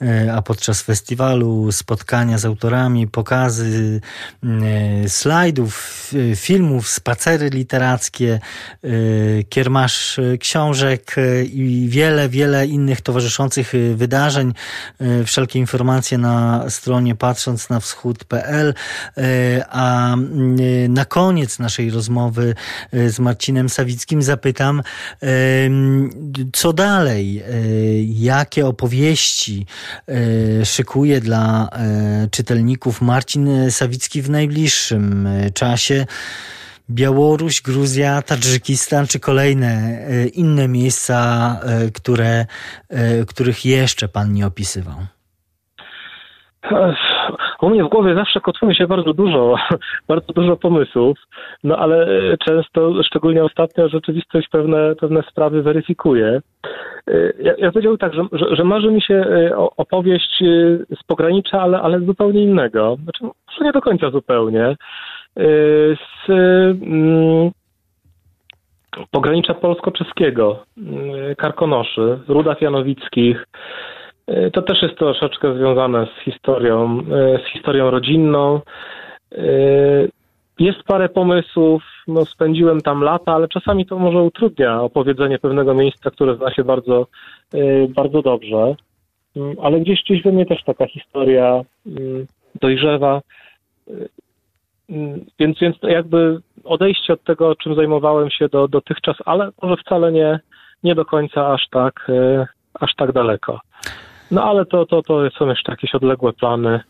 e, 0.00 0.32
a 0.32 0.42
podczas 0.42 0.82
festiwalu 0.82 1.72
spotkania 1.72 2.38
z 2.38 2.44
autorami, 2.44 3.08
pokazy 3.08 4.00
slajdów, 5.06 6.12
filmów, 6.36 6.88
spacery 6.88 7.50
literackie, 7.50 8.40
kiermasz 9.48 10.20
książek 10.40 11.16
i 11.52 11.86
wiele, 11.90 12.19
wiele 12.28 12.66
innych 12.66 13.00
towarzyszących 13.00 13.72
wydarzeń. 13.94 14.52
Wszelkie 15.26 15.58
informacje 15.58 16.18
na 16.18 16.64
stronie 16.70 17.14
patrząc 17.14 17.70
na 17.70 17.80
wschód.pl. 17.80 18.74
A 19.68 20.16
na 20.88 21.04
koniec 21.04 21.58
naszej 21.58 21.90
rozmowy 21.90 22.54
z 22.92 23.18
Marcinem 23.18 23.68
Sawickim 23.68 24.22
zapytam, 24.22 24.82
co 26.52 26.72
dalej? 26.72 27.42
Jakie 28.06 28.66
opowieści 28.66 29.66
szykuje 30.64 31.20
dla 31.20 31.68
czytelników 32.30 33.00
Marcin 33.00 33.70
Sawicki 33.70 34.22
w 34.22 34.30
najbliższym 34.30 35.28
czasie? 35.54 36.06
Białoruś, 36.90 37.62
Gruzja, 37.62 38.22
Tadżykistan 38.22 39.06
czy 39.06 39.20
kolejne 39.20 39.70
inne 40.34 40.68
miejsca, 40.68 41.16
które, 41.94 42.46
których 43.28 43.64
jeszcze 43.64 44.08
pan 44.08 44.32
nie 44.32 44.46
opisywał? 44.46 44.96
U 47.60 47.70
mnie 47.70 47.84
w 47.84 47.88
głowie 47.88 48.14
zawsze 48.14 48.40
kotwuje 48.40 48.74
się 48.74 48.86
bardzo 48.86 49.14
dużo, 49.14 49.56
bardzo 50.08 50.32
dużo 50.32 50.56
pomysłów, 50.56 51.18
no 51.64 51.76
ale 51.76 52.06
często, 52.46 53.02
szczególnie 53.02 53.44
ostatnio, 53.44 53.88
rzeczywistość 53.88 54.48
pewne, 54.48 54.94
pewne 54.94 55.22
sprawy 55.30 55.62
weryfikuje. 55.62 56.40
Ja, 57.42 57.52
ja 57.58 57.72
tak, 58.00 58.14
że, 58.14 58.24
że, 58.32 58.56
że, 58.56 58.64
marzy 58.64 58.90
mi 58.90 59.02
się 59.02 59.14
e, 59.14 59.56
opowieść 59.56 60.42
e, 60.42 60.46
z 60.96 61.02
pogranicza, 61.06 61.60
ale, 61.60 61.80
ale 61.80 62.00
zupełnie 62.00 62.42
innego. 62.42 62.96
Znaczy, 63.02 63.24
nie 63.60 63.72
do 63.72 63.80
końca 63.80 64.10
zupełnie. 64.10 64.76
E, 65.36 65.42
z 65.96 66.30
mm, 66.30 67.50
pogranicza 69.10 69.54
polsko-czeskiego, 69.54 70.64
Karkonoszy, 71.36 72.18
Rudach 72.28 72.62
Janowickich, 72.62 73.46
E, 74.30 74.50
to 74.50 74.62
też 74.62 74.82
jest 74.82 74.98
troszeczkę 74.98 75.54
związane 75.54 76.06
z 76.06 76.24
historią, 76.24 77.02
z 77.44 77.52
historią 77.52 77.90
rodzinną. 77.90 78.60
Jest 80.58 80.82
parę 80.82 81.08
pomysłów, 81.08 81.82
no 82.08 82.24
spędziłem 82.24 82.80
tam 82.80 83.02
lata, 83.02 83.32
ale 83.32 83.48
czasami 83.48 83.86
to 83.86 83.98
może 83.98 84.22
utrudnia 84.22 84.82
opowiedzenie 84.82 85.38
pewnego 85.38 85.74
miejsca, 85.74 86.10
które 86.10 86.36
zna 86.36 86.54
się 86.54 86.64
bardzo, 86.64 87.06
bardzo 87.88 88.22
dobrze. 88.22 88.74
Mm, 89.36 89.56
ale 89.62 89.80
gdzieś, 89.80 90.02
gdzieś 90.04 90.22
we 90.22 90.32
mnie 90.32 90.46
też 90.46 90.64
taka 90.64 90.86
historia 90.86 91.62
mm, 91.86 92.26
dojrzewa. 92.60 93.20
Mm, 94.90 95.24
więc, 95.38 95.58
więc 95.58 95.76
jakby 95.82 96.40
odejście 96.64 97.12
od 97.12 97.24
tego, 97.24 97.56
czym 97.56 97.74
zajmowałem 97.74 98.30
się 98.30 98.48
do, 98.48 98.68
dotychczas, 98.68 99.16
ale 99.26 99.50
może 99.62 99.76
wcale 99.76 100.12
nie, 100.12 100.40
nie 100.82 100.94
do 100.94 101.04
końca 101.04 101.52
aż 101.52 101.68
tak, 101.70 102.10
aż 102.80 102.94
tak 102.94 103.12
daleko. 103.12 103.60
No 104.30 104.44
ale 104.44 104.66
to, 104.66 104.86
to, 104.86 105.02
to 105.02 105.30
są 105.30 105.48
jeszcze 105.48 105.72
jakieś 105.72 105.94
odległe 105.94 106.32
plany. 106.32 106.80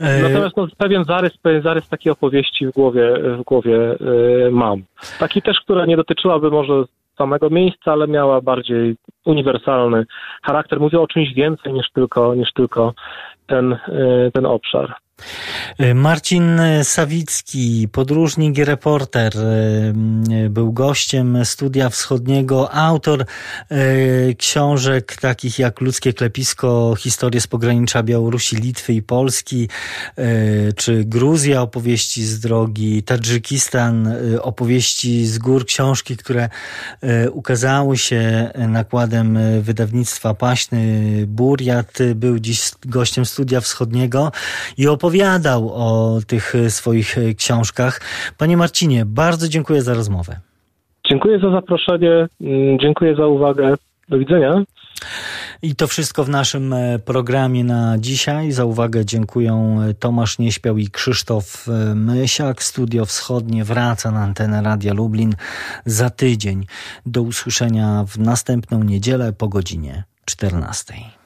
E, 0.00 0.22
Natomiast 0.22 0.56
no, 0.56 0.66
pewien 0.78 1.04
zarys, 1.04 1.36
pewien 1.36 1.62
zarys 1.62 1.88
takiej 1.88 2.12
opowieści 2.12 2.66
w 2.66 2.70
głowie, 2.70 3.14
w 3.38 3.42
głowie 3.42 3.96
yy, 4.00 4.50
mam. 4.50 4.82
Taki 5.18 5.42
też, 5.42 5.60
która 5.60 5.86
nie 5.86 5.96
dotyczyłaby 5.96 6.50
może 6.50 6.84
samego 7.18 7.50
miejsca, 7.50 7.92
ale 7.92 8.08
miała 8.08 8.40
bardziej 8.40 8.96
uniwersalny 9.24 10.06
charakter. 10.42 10.80
Mówię 10.80 11.00
o 11.00 11.06
czymś 11.06 11.34
więcej 11.34 11.72
niż 11.72 11.90
tylko, 11.90 12.34
niż 12.34 12.52
tylko 12.52 12.94
ten, 13.46 13.78
ten 14.32 14.46
obszar. 14.46 14.94
Marcin 15.94 16.60
Sawicki, 16.82 17.88
podróżnik 17.92 18.58
i 18.58 18.64
reporter, 18.64 19.32
e, 19.38 20.50
był 20.50 20.72
gościem 20.72 21.44
Studia 21.44 21.88
Wschodniego, 21.88 22.74
autor 22.74 23.24
książek 24.38 25.16
takich 25.16 25.58
jak 25.58 25.80
Ludzkie 25.80 26.12
Klepisko, 26.12 26.94
Historie 26.98 27.40
z 27.40 27.46
pogranicza 27.46 28.02
Białorusi, 28.02 28.56
Litwy 28.56 28.92
i 28.92 29.02
Polski, 29.02 29.68
czy 30.76 31.04
Gruzja, 31.04 31.62
opowieści 31.62 32.24
z 32.24 32.40
drogi, 32.40 33.02
Tadżykistan, 33.02 34.14
opowieści 34.40 35.26
z 35.26 35.38
gór, 35.38 35.66
książki, 35.66 36.16
które 36.16 36.48
ukazały 37.32 37.98
się 37.98 38.50
nakładem 38.68 39.38
wydawnictwa 39.62 40.34
Paśny 40.34 41.24
Buriat. 41.26 41.98
Był 42.14 42.38
dziś 42.38 42.70
gościem 42.86 43.26
Studia 43.26 43.60
Wschodniego 43.60 44.32
i 44.76 44.88
opowiadał 44.88 45.07
opowiadał 45.08 45.70
o 45.74 46.18
tych 46.26 46.54
swoich 46.68 47.16
książkach. 47.36 48.00
Panie 48.38 48.56
Marcinie, 48.56 49.04
bardzo 49.06 49.48
dziękuję 49.48 49.82
za 49.82 49.94
rozmowę. 49.94 50.36
Dziękuję 51.08 51.38
za 51.38 51.50
zaproszenie, 51.50 52.26
mm, 52.40 52.78
dziękuję 52.78 53.14
za 53.14 53.26
uwagę. 53.26 53.74
Do 54.08 54.18
widzenia. 54.18 54.64
I 55.62 55.74
to 55.74 55.86
wszystko 55.86 56.24
w 56.24 56.28
naszym 56.28 56.72
e, 56.72 56.98
programie 56.98 57.64
na 57.64 57.98
dzisiaj. 57.98 58.52
Za 58.52 58.64
uwagę 58.64 59.04
dziękuję 59.04 59.76
Tomasz 59.98 60.38
Nieśpiał 60.38 60.78
i 60.78 60.88
Krzysztof 60.88 61.68
e, 61.68 61.94
Mysiak. 61.94 62.62
Studio 62.62 63.04
Wschodnie 63.04 63.64
wraca 63.64 64.10
na 64.10 64.20
antenę 64.20 64.62
Radia 64.62 64.94
Lublin 64.94 65.34
za 65.86 66.10
tydzień. 66.10 66.66
Do 67.06 67.22
usłyszenia 67.22 68.04
w 68.08 68.18
następną 68.18 68.82
niedzielę 68.84 69.32
po 69.32 69.48
godzinie 69.48 70.04
14. 70.24 71.17